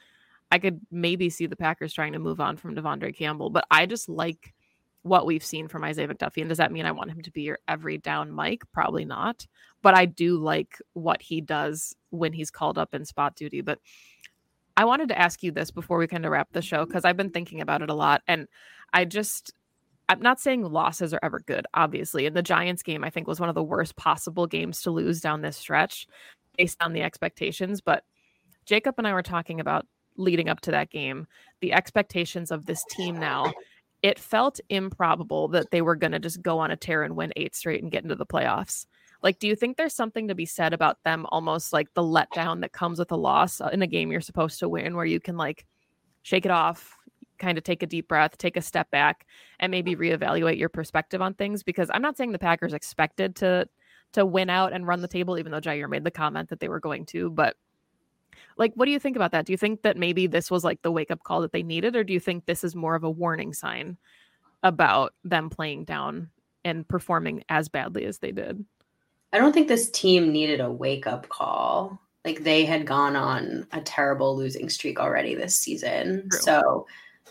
I 0.52 0.60
could 0.60 0.80
maybe 0.92 1.30
see 1.30 1.48
the 1.48 1.56
Packers 1.56 1.94
trying 1.94 2.14
to 2.14 2.20
move 2.20 2.40
on 2.40 2.56
from 2.58 2.76
De'Vondre 2.76 3.16
Campbell, 3.16 3.50
but 3.50 3.66
I 3.70 3.86
just 3.86 4.08
like 4.08 4.54
what 5.02 5.26
we've 5.26 5.46
seen 5.46 5.68
from 5.68 5.84
Isaiah 5.84 6.08
McDuffie. 6.08 6.42
And 6.42 6.50
does 6.50 6.58
that 6.58 6.72
mean 6.72 6.86
I 6.86 6.92
want 6.92 7.12
him 7.12 7.22
to 7.22 7.32
be 7.32 7.44
your 7.44 7.60
every 7.68 8.00
down 8.00 8.32
Mike? 8.32 8.64
Probably 8.74 9.06
not. 9.06 9.46
But 9.84 9.96
I 9.96 10.06
do 10.06 10.38
like 10.38 10.82
what 10.94 11.22
he 11.22 11.42
does 11.42 11.96
when 12.10 12.34
he's 12.34 12.50
called 12.50 12.80
up 12.80 12.96
in 12.96 13.06
spot 13.06 13.36
duty. 13.36 13.62
But 13.62 13.78
I 14.76 14.86
wanted 14.86 15.10
to 15.10 15.20
ask 15.20 15.44
you 15.44 15.52
this 15.52 15.70
before 15.70 16.00
we 16.00 16.08
kind 16.08 16.26
of 16.26 16.32
wrap 16.32 16.48
the 16.54 16.62
show 16.62 16.86
because 16.86 17.06
I've 17.06 17.18
been 17.18 17.30
thinking 17.30 17.62
about 17.62 17.84
it 17.84 17.92
a 17.92 17.94
lot. 17.94 18.24
And 18.28 18.48
I 18.94 19.06
just, 19.06 19.54
I'm 20.08 20.22
not 20.22 20.40
saying 20.40 20.64
losses 20.64 21.14
are 21.14 21.20
ever 21.24 21.40
good, 21.40 21.66
obviously. 21.74 22.26
And 22.26 22.36
the 22.36 22.44
Giants 22.44 22.84
game, 22.84 23.04
I 23.04 23.10
think, 23.10 23.28
was 23.28 23.40
one 23.40 23.50
of 23.50 23.56
the 23.56 23.64
worst 23.64 23.96
possible 23.96 24.46
games 24.48 24.82
to 24.84 24.92
lose 24.92 25.20
down 25.20 25.42
this 25.42 25.58
stretch 25.58 26.08
based 26.58 26.82
on 26.82 26.94
the 26.94 27.02
expectations. 27.02 27.82
But 27.82 28.04
Jacob 28.66 28.96
and 28.98 29.08
I 29.08 29.14
were 29.14 29.24
talking 29.24 29.60
about 29.60 29.88
leading 30.18 30.50
up 30.50 30.62
to 30.62 30.72
that 30.72 30.90
game, 30.92 31.28
the 31.60 31.74
expectations 31.74 32.52
of 32.52 32.66
this 32.66 32.84
team 32.90 33.20
now. 33.20 33.52
It 34.02 34.20
felt 34.20 34.60
improbable 34.70 35.48
that 35.50 35.72
they 35.72 35.82
were 35.82 35.96
going 35.96 36.12
to 36.12 36.20
just 36.20 36.42
go 36.42 36.60
on 36.60 36.70
a 36.70 36.76
tear 36.76 37.04
and 37.04 37.16
win 37.16 37.34
eight 37.36 37.56
straight 37.56 37.82
and 37.82 37.92
get 37.92 38.04
into 38.04 38.16
the 38.16 38.26
playoffs. 38.26 38.86
Like, 39.24 39.40
do 39.40 39.48
you 39.48 39.56
think 39.56 39.78
there's 39.78 39.96
something 39.96 40.28
to 40.28 40.36
be 40.36 40.46
said 40.46 40.74
about 40.74 41.02
them 41.04 41.26
almost 41.30 41.74
like 41.74 41.92
the 41.96 42.04
letdown 42.04 42.62
that 42.62 42.74
comes 42.74 43.00
with 43.00 43.12
a 43.12 43.16
loss 43.16 43.60
in 43.74 43.82
a 43.82 43.88
game 43.88 44.12
you're 44.12 44.22
supposed 44.22 44.60
to 44.60 44.70
win, 44.70 44.96
where 44.96 45.06
you 45.06 45.20
can 45.20 45.38
like 45.38 45.66
shake 46.22 46.46
it 46.46 46.52
off, 46.52 46.96
kind 47.38 47.58
of 47.58 47.64
take 47.64 47.84
a 47.84 47.88
deep 47.88 48.08
breath, 48.08 48.38
take 48.38 48.58
a 48.58 48.62
step 48.62 48.90
back, 48.92 49.26
and 49.60 49.72
maybe 49.72 49.96
mm-hmm. 49.96 50.24
reevaluate 50.24 50.58
your 50.58 50.70
perspective 50.70 51.22
on 51.22 51.34
things? 51.34 51.64
Because 51.64 51.90
I'm 51.94 52.02
not 52.02 52.18
saying 52.18 52.32
the 52.32 52.40
Packers 52.40 52.74
expected 52.74 53.36
to 53.38 53.68
to 54.14 54.26
win 54.26 54.50
out 54.50 54.72
and 54.72 54.88
run 54.88 55.02
the 55.02 55.08
table, 55.08 55.38
even 55.38 55.52
though 55.52 55.60
Jaire 55.60 55.90
made 55.90 56.06
the 56.06 56.12
comment 56.12 56.50
that 56.50 56.60
they 56.62 56.70
were 56.70 56.80
going 56.80 57.06
to, 57.08 57.30
but 57.30 57.58
like, 58.58 58.74
what 58.76 58.86
do 58.86 58.92
you 58.92 59.00
think 59.00 59.16
about 59.16 59.32
that? 59.32 59.46
Do 59.46 59.54
you 59.54 59.58
think 59.58 59.82
that 59.82 59.98
maybe 59.98 60.28
this 60.28 60.50
was 60.50 60.64
like 60.64 60.82
the 60.82 60.92
wake 60.92 61.12
up 61.12 61.24
call 61.24 61.42
that 61.42 61.52
they 61.52 61.64
needed, 61.64 61.96
or 61.96 62.04
do 62.04 62.14
you 62.14 62.20
think 62.20 62.46
this 62.46 62.64
is 62.64 62.76
more 62.76 62.96
of 62.96 63.04
a 63.04 63.10
warning 63.10 63.54
sign 63.54 63.98
about 64.64 65.14
them 65.24 65.50
playing 65.50 65.84
down 65.84 66.30
and 66.64 66.88
performing 66.88 67.44
as 67.50 67.68
badly 67.68 68.06
as 68.06 68.20
they 68.20 68.32
did? 68.32 68.64
I 69.34 69.38
don't 69.38 69.54
think 69.54 69.68
this 69.68 69.90
team 69.90 70.32
needed 70.32 70.62
a 70.62 70.72
wake 70.72 71.08
up 71.08 71.28
call. 71.30 72.00
Like 72.24 72.44
they 72.44 72.66
had 72.66 72.88
gone 72.88 73.16
on 73.16 73.68
a 73.72 73.82
terrible 73.82 74.36
losing 74.36 74.70
streak 74.70 75.00
already 75.00 75.36
this 75.36 75.56
season. 75.56 76.28
True. 76.32 76.40
So 76.40 76.88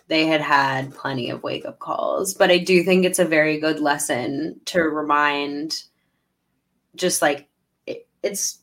they 0.09 0.27
had 0.27 0.41
had 0.41 0.95
plenty 0.95 1.31
of 1.31 1.43
wake 1.43 1.65
up 1.65 1.79
calls. 1.79 2.35
But 2.35 2.51
I 2.51 2.59
do 2.59 2.83
think 2.83 3.05
it's 3.05 3.19
a 3.19 3.25
very 3.25 3.59
good 3.59 3.81
lesson 3.81 4.61
to 4.67 4.83
remind 4.83 5.83
just 6.95 7.23
like 7.23 7.49
it, 7.87 8.07
it's 8.23 8.59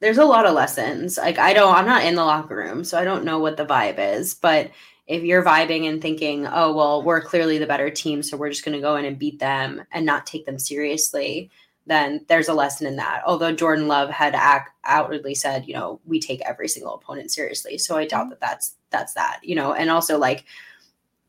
there's 0.00 0.18
a 0.18 0.24
lot 0.24 0.46
of 0.46 0.54
lessons. 0.54 1.18
Like 1.18 1.38
I 1.38 1.52
don't 1.52 1.74
I'm 1.74 1.86
not 1.86 2.04
in 2.04 2.14
the 2.14 2.24
locker 2.24 2.56
room, 2.56 2.84
so 2.84 2.98
I 2.98 3.04
don't 3.04 3.24
know 3.24 3.38
what 3.38 3.56
the 3.56 3.66
vibe 3.66 3.98
is, 3.98 4.34
but 4.34 4.70
if 5.06 5.22
you're 5.22 5.44
vibing 5.44 5.88
and 5.88 6.02
thinking, 6.02 6.46
"Oh, 6.46 6.74
well, 6.74 7.02
we're 7.02 7.20
clearly 7.20 7.58
the 7.58 7.66
better 7.66 7.90
team, 7.90 8.22
so 8.22 8.36
we're 8.36 8.50
just 8.50 8.64
going 8.64 8.76
to 8.76 8.82
go 8.82 8.96
in 8.96 9.04
and 9.04 9.18
beat 9.18 9.38
them 9.38 9.82
and 9.92 10.04
not 10.04 10.26
take 10.26 10.46
them 10.46 10.58
seriously." 10.58 11.50
Then 11.86 12.24
there's 12.28 12.48
a 12.48 12.54
lesson 12.54 12.88
in 12.88 12.96
that. 12.96 13.22
Although 13.24 13.52
Jordan 13.52 13.86
Love 13.86 14.10
had 14.10 14.34
act, 14.34 14.70
outwardly 14.84 15.36
said, 15.36 15.68
you 15.68 15.74
know, 15.74 16.00
we 16.04 16.18
take 16.18 16.40
every 16.40 16.66
single 16.66 16.94
opponent 16.94 17.30
seriously. 17.30 17.78
So 17.78 17.96
I 17.96 18.06
doubt 18.06 18.22
mm-hmm. 18.22 18.30
that 18.30 18.40
that's 18.40 18.74
that's 18.90 19.14
that, 19.14 19.40
you 19.42 19.54
know. 19.54 19.72
And 19.72 19.90
also 19.90 20.18
like 20.18 20.44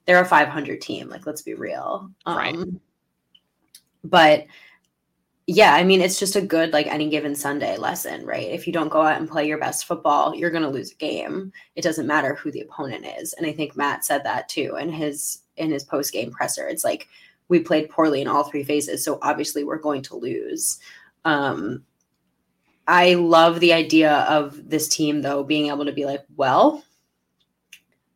they're 0.08 0.22
a 0.22 0.26
500 0.26 0.82
team, 0.82 1.10
like 1.10 1.28
let's 1.28 1.42
be 1.42 1.54
real. 1.54 2.10
Um, 2.26 2.38
right. 2.38 2.58
But 4.04 4.46
yeah, 5.48 5.74
I 5.74 5.84
mean, 5.84 6.02
it's 6.02 6.20
just 6.20 6.36
a 6.36 6.42
good, 6.42 6.74
like 6.74 6.88
any 6.88 7.10
given 7.10 7.36
Sunday 7.36 7.78
lesson, 7.78 8.26
right? 8.26 8.50
If 8.50 8.68
you 8.68 8.74
don't 8.74 8.90
go 8.90 9.02
out 9.02 9.20
and 9.20 9.30
play 9.30 9.48
your 9.48 9.58
best 9.58 9.86
football, 9.86 10.34
you're 10.34 10.50
going 10.50 10.64
to 10.64 10.70
lose 10.70 10.92
a 10.92 10.96
game. 10.96 11.52
It 11.76 11.84
doesn't 11.84 12.08
matter 12.08 12.36
who 12.36 12.52
the 12.52 12.62
opponent 12.62 13.06
is. 13.20 13.34
And 13.34 13.46
I 13.46 13.52
think 13.52 13.76
Matt 13.76 14.06
said 14.06 14.24
that 14.24 14.50
too 14.50 14.78
in 14.80 14.90
his 14.90 15.40
in 15.58 15.72
his 15.72 15.84
post 15.84 16.14
game 16.14 16.32
presser. 16.32 16.68
It's 16.68 16.84
like 16.84 17.08
we 17.50 17.60
played 17.60 17.90
poorly 17.90 18.22
in 18.22 18.28
all 18.28 18.44
three 18.44 18.64
phases, 18.64 19.04
so 19.04 19.20
obviously 19.22 19.64
we're 19.64 19.78
going 19.78 20.02
to 20.04 20.16
lose. 20.16 20.80
Um, 21.26 21.84
I 22.88 23.16
love 23.16 23.60
the 23.60 23.74
idea 23.74 24.14
of 24.30 24.70
this 24.70 24.88
team 24.88 25.22
though 25.22 25.44
being 25.44 25.68
able 25.68 25.86
to 25.86 25.92
be 25.94 26.06
like, 26.06 26.24
well, 26.36 26.84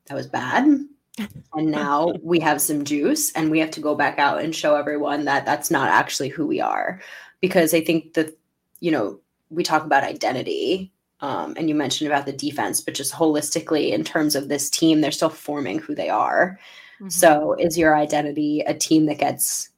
that 0.06 0.15
was 0.15 0.27
bad. 0.27 0.86
And 1.17 1.71
now 1.71 2.13
we 2.24 2.39
have 2.39 2.62
some 2.62 2.86
juice 2.86 3.32
and 3.34 3.52
we 3.52 3.60
have 3.60 3.71
to 3.71 3.82
go 3.82 3.95
back 3.95 4.17
out 4.17 4.41
and 4.41 4.56
show 4.56 4.76
everyone 4.76 5.26
that 5.26 5.45
that's 5.45 5.69
not 5.69 5.89
actually 5.89 6.30
who 6.30 6.47
we 6.47 6.62
are. 6.62 7.02
Because 7.41 7.74
i 7.74 7.82
think 7.82 8.13
that 8.13 8.38
you 8.80 8.91
know 8.91 9.19
we 9.50 9.63
talk 9.63 9.84
about 9.84 10.04
identity 10.04 10.91
um, 11.19 11.54
and 11.58 11.69
you 11.69 11.76
mentioned 11.76 12.10
about 12.10 12.26
the 12.26 12.34
defense 12.34 12.82
but 12.82 12.93
just 12.93 13.13
holistically 13.13 13.91
in 13.91 14.04
terms 14.04 14.36
of 14.36 14.47
this 14.47 14.69
team 14.69 15.02
they're 15.02 15.12
still 15.12 15.30
forming 15.30 15.80
who 15.80 15.95
they 15.95 16.10
are. 16.10 16.60
Mm-hmm. 16.95 17.10
so 17.10 17.54
is 17.54 17.78
your 17.78 17.95
identity 17.95 18.62
a 18.62 18.74
team 18.74 19.08
that 19.08 19.17
gets 19.17 19.69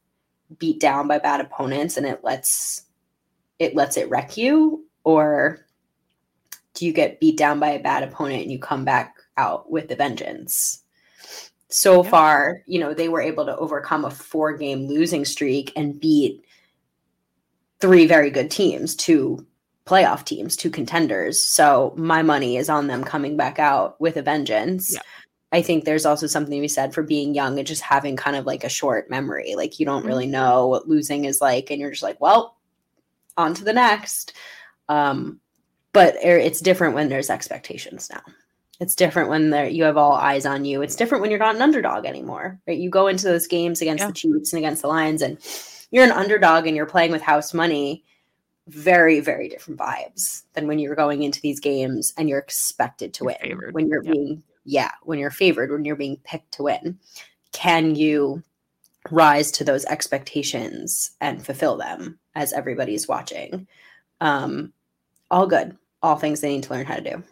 beat 0.60 0.80
down 0.80 1.08
by 1.08 1.20
bad 1.20 1.42
opponents 1.42 1.98
and 1.98 2.06
it 2.06 2.24
lets 2.24 2.84
it 3.60 3.76
lets 3.76 3.98
it 3.98 4.10
wreck 4.10 4.38
you? 4.38 4.86
Or 5.04 5.66
do 6.74 6.86
you 6.86 6.94
get 6.94 7.20
beat 7.20 7.38
down 7.38 7.60
by 7.60 7.70
a 7.70 7.80
bad 7.80 8.04
opponent 8.04 8.44
and 8.44 8.52
you 8.52 8.60
come 8.60 8.84
back 8.86 9.16
out 9.38 9.72
with 9.72 9.92
a 9.92 9.96
vengeance 9.96 10.83
so 11.74 12.04
yeah. 12.04 12.10
far, 12.10 12.62
you 12.68 12.80
know, 12.80 12.94
they 12.94 13.10
were 13.10 13.22
able 13.22 13.46
to 13.46 13.58
overcome 13.58 14.06
a 14.06 14.12
four 14.12 14.56
game 14.56 14.88
losing 14.88 15.26
streak 15.26 15.72
and 15.76 16.00
beat 16.00 16.44
three 17.80 18.06
very 18.06 18.30
good 18.30 18.52
teams, 18.52 18.96
two 18.96 19.46
playoff 19.86 20.24
teams, 20.24 20.56
two 20.56 20.70
contenders. 20.70 21.44
So 21.44 21.94
my 21.98 22.22
money 22.22 22.58
is 22.58 22.70
on 22.70 22.88
them 22.88 23.04
coming 23.04 23.36
back 23.36 23.60
out 23.60 24.00
with 24.00 24.18
a 24.18 24.22
vengeance. 24.22 24.94
Yeah. 24.94 25.02
I 25.52 25.62
think 25.62 25.84
there's 25.84 26.06
also 26.06 26.28
something 26.28 26.56
to 26.56 26.62
be 26.62 26.68
said 26.68 26.94
for 26.94 27.04
being 27.04 27.36
young 27.36 27.58
and 27.58 27.68
just 27.68 27.82
having 27.82 28.16
kind 28.16 28.36
of 28.36 28.46
like 28.46 28.64
a 28.64 28.70
short 28.70 29.10
memory. 29.10 29.56
Like 29.56 29.80
you 29.80 29.86
don't 29.86 30.00
mm-hmm. 30.00 30.08
really 30.08 30.28
know 30.28 30.68
what 30.68 30.88
losing 30.88 31.26
is 31.26 31.42
like, 31.42 31.70
and 31.70 31.80
you're 31.80 31.92
just 31.92 32.04
like, 32.04 32.22
well, 32.22 32.58
on 33.36 33.54
to 33.56 33.64
the 33.64 33.74
next. 33.74 34.34
Um, 34.90 35.40
but 35.92 36.16
er, 36.16 36.38
it's 36.38 36.62
different 36.62 36.96
when 36.96 37.10
there's 37.10 37.30
expectations 37.30 38.10
now. 38.12 38.22
It's 38.84 38.96
different 38.96 39.30
when 39.30 39.50
there 39.50 39.66
you 39.66 39.86
have 39.86 39.96
all 39.96 40.12
eyes 40.12 40.46
on 40.46 40.66
you. 40.66 40.82
It's 40.82 40.98
different 40.98 41.22
when 41.22 41.32
you're 41.32 41.40
not 41.40 41.56
an 41.56 41.62
underdog 41.62 42.06
anymore, 42.06 42.60
right? 42.68 42.78
You 42.78 42.90
go 42.90 43.08
into 43.08 43.24
those 43.24 43.48
games 43.48 43.82
against 43.82 44.02
yeah. 44.02 44.08
the 44.08 44.14
Chiefs 44.14 44.52
and 44.52 44.58
against 44.58 44.82
the 44.82 44.90
Lions, 44.90 45.22
and 45.22 45.38
you're 45.92 46.04
an 46.04 46.12
underdog 46.12 46.68
and 46.68 46.76
you're 46.76 46.86
playing 46.86 47.14
with 47.14 47.22
house 47.22 47.54
money. 47.54 48.04
Very, 48.68 49.22
very 49.22 49.48
different 49.48 49.80
vibes 49.80 50.44
than 50.52 50.68
when 50.68 50.80
you're 50.80 50.96
going 50.96 51.24
into 51.24 51.40
these 51.40 51.62
games 51.62 52.14
and 52.18 52.28
you're 52.28 52.40
expected 52.40 53.14
to 53.14 53.24
you're 53.24 53.28
win. 53.28 53.38
Favored. 53.42 53.74
When 53.74 53.88
you're 53.88 54.04
being, 54.04 54.44
yeah, 54.66 54.92
when 55.04 55.18
you're 55.18 55.32
favored, 55.32 55.72
when 55.72 55.86
you're 55.86 55.96
being 55.96 56.18
picked 56.26 56.52
to 56.56 56.64
win. 56.64 57.00
Can 57.54 57.96
you 57.96 58.44
rise 59.12 59.50
to 59.52 59.64
those 59.64 59.86
expectations 59.86 61.12
and 61.22 61.46
fulfill 61.46 61.78
them 61.78 62.20
as 62.36 62.52
everybody's 62.52 63.08
watching? 63.08 63.66
Um, 64.20 64.74
all 65.32 65.48
good. 65.48 65.78
All 66.02 66.18
things 66.18 66.42
they 66.42 66.50
need 66.50 66.64
to 66.64 66.74
learn 66.74 66.86
how 66.86 66.96
to 66.96 67.02
do. 67.02 67.24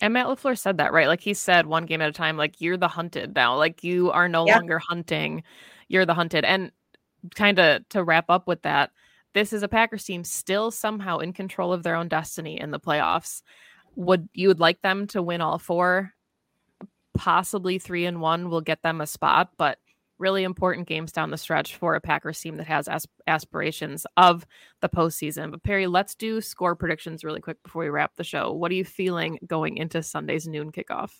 And 0.00 0.12
Matt 0.12 0.26
LaFleur 0.26 0.58
said 0.58 0.78
that, 0.78 0.92
right? 0.92 1.08
Like 1.08 1.20
he 1.20 1.32
said 1.32 1.66
one 1.66 1.86
game 1.86 2.02
at 2.02 2.08
a 2.08 2.12
time, 2.12 2.36
like 2.36 2.60
you're 2.60 2.76
the 2.76 2.88
hunted 2.88 3.34
now. 3.34 3.56
Like 3.56 3.82
you 3.82 4.10
are 4.10 4.28
no 4.28 4.46
yeah. 4.46 4.56
longer 4.56 4.78
hunting, 4.78 5.42
you're 5.88 6.04
the 6.04 6.14
hunted. 6.14 6.44
And 6.44 6.70
kind 7.34 7.58
of 7.58 7.88
to 7.90 8.04
wrap 8.04 8.26
up 8.28 8.46
with 8.46 8.62
that, 8.62 8.90
this 9.32 9.52
is 9.52 9.62
a 9.62 9.68
Packers 9.68 10.04
team 10.04 10.24
still 10.24 10.70
somehow 10.70 11.18
in 11.18 11.32
control 11.32 11.72
of 11.72 11.82
their 11.82 11.94
own 11.94 12.08
destiny 12.08 12.60
in 12.60 12.70
the 12.70 12.80
playoffs. 12.80 13.42
Would 13.94 14.28
you 14.34 14.48
would 14.48 14.60
like 14.60 14.82
them 14.82 15.06
to 15.08 15.22
win 15.22 15.40
all 15.40 15.58
four? 15.58 16.12
Possibly 17.14 17.78
three 17.78 18.04
and 18.04 18.20
one 18.20 18.50
will 18.50 18.60
get 18.60 18.82
them 18.82 19.00
a 19.00 19.06
spot, 19.06 19.50
but 19.56 19.78
really 20.18 20.44
important 20.44 20.88
games 20.88 21.12
down 21.12 21.30
the 21.30 21.36
stretch 21.36 21.76
for 21.76 21.94
a 21.94 22.00
Packers 22.00 22.40
team 22.40 22.56
that 22.56 22.66
has 22.66 22.88
asp- 22.88 23.10
aspirations 23.26 24.06
of 24.16 24.46
the 24.80 24.88
postseason. 24.88 25.50
But 25.50 25.62
Perri, 25.62 25.86
let's 25.86 26.14
do 26.14 26.40
score 26.40 26.74
predictions 26.74 27.24
really 27.24 27.40
quick 27.40 27.62
before 27.62 27.82
we 27.82 27.88
wrap 27.88 28.16
the 28.16 28.24
show. 28.24 28.52
What 28.52 28.70
are 28.70 28.74
you 28.74 28.84
feeling 28.84 29.38
going 29.46 29.76
into 29.76 30.02
Sunday's 30.02 30.46
noon 30.46 30.72
kickoff? 30.72 31.10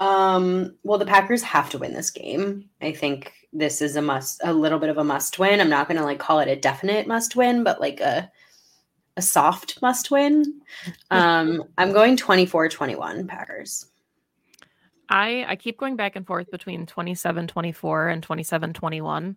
Um, 0.00 0.76
well, 0.82 0.98
the 0.98 1.06
Packers 1.06 1.42
have 1.42 1.70
to 1.70 1.78
win 1.78 1.94
this 1.94 2.10
game. 2.10 2.68
I 2.82 2.92
think 2.92 3.32
this 3.52 3.80
is 3.80 3.96
a 3.96 4.02
must, 4.02 4.40
a 4.44 4.52
little 4.52 4.78
bit 4.78 4.90
of 4.90 4.98
a 4.98 5.04
must 5.04 5.38
win. 5.38 5.60
I'm 5.60 5.70
not 5.70 5.88
going 5.88 5.98
to 5.98 6.04
like 6.04 6.18
call 6.18 6.40
it 6.40 6.48
a 6.48 6.56
definite 6.56 7.06
must 7.06 7.36
win, 7.36 7.64
but 7.64 7.80
like 7.80 8.00
a 8.00 8.30
a 9.16 9.22
soft 9.22 9.80
must 9.80 10.10
win. 10.10 10.60
Um, 11.10 11.62
I'm 11.78 11.92
going 11.92 12.16
24-21 12.16 13.28
Packers. 13.28 13.86
I 15.08 15.44
I 15.48 15.56
keep 15.56 15.78
going 15.78 15.96
back 15.96 16.16
and 16.16 16.26
forth 16.26 16.50
between 16.50 16.86
27 16.86 17.46
24 17.46 18.08
and 18.08 18.22
27 18.22 18.72
21, 18.72 19.36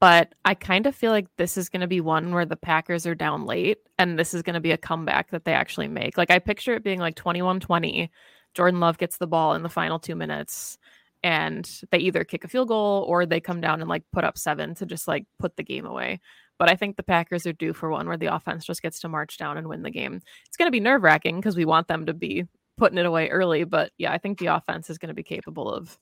but 0.00 0.34
I 0.44 0.54
kind 0.54 0.86
of 0.86 0.94
feel 0.94 1.12
like 1.12 1.28
this 1.36 1.56
is 1.56 1.68
going 1.68 1.80
to 1.82 1.86
be 1.86 2.00
one 2.00 2.32
where 2.34 2.46
the 2.46 2.56
Packers 2.56 3.06
are 3.06 3.14
down 3.14 3.46
late 3.46 3.78
and 3.98 4.18
this 4.18 4.34
is 4.34 4.42
going 4.42 4.54
to 4.54 4.60
be 4.60 4.72
a 4.72 4.78
comeback 4.78 5.30
that 5.30 5.44
they 5.44 5.52
actually 5.52 5.88
make. 5.88 6.18
Like 6.18 6.30
I 6.30 6.38
picture 6.38 6.74
it 6.74 6.84
being 6.84 7.00
like 7.00 7.16
21 7.16 7.60
20. 7.60 8.10
Jordan 8.54 8.80
Love 8.80 8.98
gets 8.98 9.16
the 9.18 9.26
ball 9.26 9.54
in 9.54 9.62
the 9.62 9.68
final 9.68 9.98
2 9.98 10.14
minutes 10.14 10.78
and 11.24 11.68
they 11.90 11.98
either 11.98 12.22
kick 12.22 12.44
a 12.44 12.48
field 12.48 12.68
goal 12.68 13.04
or 13.08 13.26
they 13.26 13.40
come 13.40 13.60
down 13.60 13.80
and 13.80 13.88
like 13.88 14.04
put 14.12 14.24
up 14.24 14.38
7 14.38 14.74
to 14.76 14.86
just 14.86 15.08
like 15.08 15.26
put 15.38 15.56
the 15.56 15.64
game 15.64 15.86
away. 15.86 16.20
But 16.58 16.70
I 16.70 16.76
think 16.76 16.96
the 16.96 17.02
Packers 17.02 17.46
are 17.46 17.52
due 17.52 17.72
for 17.72 17.90
one 17.90 18.06
where 18.06 18.16
the 18.16 18.34
offense 18.34 18.64
just 18.64 18.82
gets 18.82 19.00
to 19.00 19.08
march 19.08 19.38
down 19.38 19.56
and 19.56 19.68
win 19.68 19.82
the 19.82 19.90
game. 19.90 20.20
It's 20.46 20.56
going 20.56 20.68
to 20.68 20.72
be 20.72 20.80
nerve 20.80 21.02
wracking 21.02 21.36
because 21.36 21.56
we 21.56 21.64
want 21.64 21.88
them 21.88 22.06
to 22.06 22.14
be 22.14 22.46
putting 22.76 22.98
it 22.98 23.06
away 23.06 23.28
early. 23.28 23.64
But 23.64 23.92
yeah, 23.98 24.12
I 24.12 24.18
think 24.18 24.38
the 24.38 24.46
offense 24.46 24.90
is 24.90 24.98
going 24.98 25.08
to 25.08 25.14
be 25.14 25.22
capable 25.22 25.72
of 25.72 25.98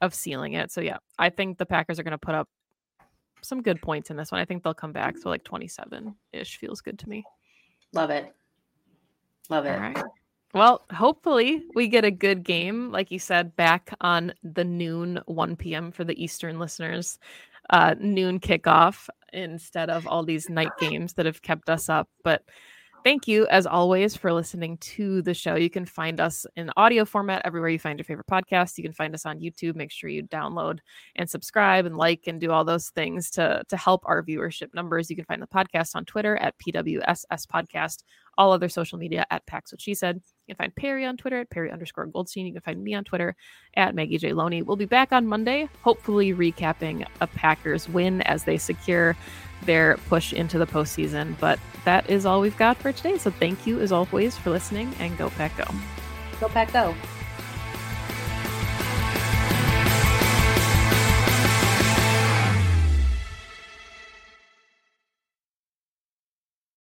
of 0.00 0.14
sealing 0.14 0.52
it. 0.52 0.70
So 0.70 0.80
yeah, 0.80 0.98
I 1.18 1.30
think 1.30 1.58
the 1.58 1.66
Packers 1.66 1.98
are 1.98 2.04
going 2.04 2.12
to 2.12 2.18
put 2.18 2.34
up 2.34 2.48
some 3.42 3.62
good 3.62 3.80
points 3.82 4.10
in 4.10 4.16
this 4.16 4.30
one. 4.30 4.40
I 4.40 4.44
think 4.44 4.62
they'll 4.62 4.74
come 4.74 4.92
back. 4.92 5.18
So 5.18 5.28
like 5.28 5.44
27 5.44 6.14
ish 6.32 6.58
feels 6.58 6.80
good 6.80 6.98
to 7.00 7.08
me. 7.08 7.24
Love 7.92 8.10
it. 8.10 8.32
Love 9.48 9.66
it. 9.66 9.72
All 9.72 9.80
right. 9.80 10.04
Well, 10.54 10.84
hopefully 10.90 11.62
we 11.74 11.88
get 11.88 12.04
a 12.04 12.10
good 12.10 12.42
game, 12.42 12.90
like 12.90 13.10
you 13.10 13.18
said, 13.18 13.54
back 13.54 13.94
on 14.00 14.32
the 14.42 14.64
noon 14.64 15.20
1 15.26 15.56
p.m. 15.56 15.92
for 15.92 16.04
the 16.04 16.22
Eastern 16.22 16.58
listeners, 16.58 17.18
uh, 17.70 17.94
noon 18.00 18.40
kickoff 18.40 19.08
instead 19.32 19.90
of 19.90 20.06
all 20.06 20.24
these 20.24 20.48
night 20.48 20.72
games 20.78 21.14
that 21.14 21.26
have 21.26 21.42
kept 21.42 21.68
us 21.68 21.90
up. 21.90 22.08
But 22.24 22.44
Thank 23.04 23.28
you, 23.28 23.46
as 23.46 23.64
always, 23.64 24.16
for 24.16 24.32
listening 24.32 24.76
to 24.78 25.22
the 25.22 25.32
show. 25.32 25.54
You 25.54 25.70
can 25.70 25.86
find 25.86 26.20
us 26.20 26.44
in 26.56 26.70
audio 26.76 27.04
format 27.04 27.42
everywhere 27.44 27.70
you 27.70 27.78
find 27.78 27.98
your 27.98 28.04
favorite 28.04 28.26
podcast. 28.26 28.76
You 28.76 28.84
can 28.84 28.92
find 28.92 29.14
us 29.14 29.24
on 29.24 29.40
YouTube. 29.40 29.76
Make 29.76 29.92
sure 29.92 30.10
you 30.10 30.24
download 30.24 30.80
and 31.16 31.30
subscribe 31.30 31.86
and 31.86 31.96
like 31.96 32.26
and 32.26 32.40
do 32.40 32.50
all 32.50 32.64
those 32.64 32.90
things 32.90 33.30
to, 33.30 33.62
to 33.68 33.76
help 33.76 34.02
our 34.04 34.22
viewership 34.22 34.74
numbers. 34.74 35.08
You 35.08 35.16
can 35.16 35.24
find 35.24 35.40
the 35.40 35.46
podcast 35.46 35.94
on 35.94 36.04
Twitter 36.04 36.36
at 36.36 36.54
PWSS 36.58 37.46
Podcast, 37.46 38.02
all 38.38 38.52
other 38.52 38.68
social 38.68 38.98
media 38.98 39.26
at 39.30 39.44
Pax 39.46 39.72
What 39.72 39.80
She 39.80 39.94
Said. 39.94 40.22
You 40.46 40.54
can 40.54 40.64
find 40.64 40.76
Perri 40.76 41.04
on 41.04 41.16
Twitter 41.18 41.40
at 41.40 41.50
Perri 41.50 41.70
underscore 41.70 42.06
Goldstein. 42.06 42.46
You 42.46 42.52
can 42.52 42.62
find 42.62 42.82
me 42.82 42.94
on 42.94 43.04
Twitter 43.04 43.36
at 43.74 43.94
Maggie 43.94 44.16
J. 44.16 44.32
Loney. 44.32 44.62
We'll 44.62 44.76
be 44.76 44.86
back 44.86 45.12
on 45.12 45.26
Monday, 45.26 45.68
hopefully 45.82 46.32
recapping 46.32 47.06
a 47.20 47.26
Packers 47.26 47.88
win 47.88 48.22
as 48.22 48.44
they 48.44 48.56
secure 48.56 49.16
their 49.64 49.98
push 50.08 50.32
into 50.32 50.56
the 50.56 50.66
postseason. 50.66 51.34
But 51.40 51.58
that 51.84 52.08
is 52.08 52.24
all 52.24 52.40
we've 52.40 52.56
got 52.56 52.76
for 52.78 52.92
today. 52.92 53.18
So 53.18 53.30
thank 53.30 53.66
you 53.66 53.80
as 53.80 53.92
always 53.92 54.38
for 54.38 54.50
listening 54.50 54.94
and 55.00 55.18
go 55.18 55.28
pack 55.30 55.56
go. 55.58 55.64
Go 56.40 56.48
pack 56.48 56.72
go. 56.72 56.94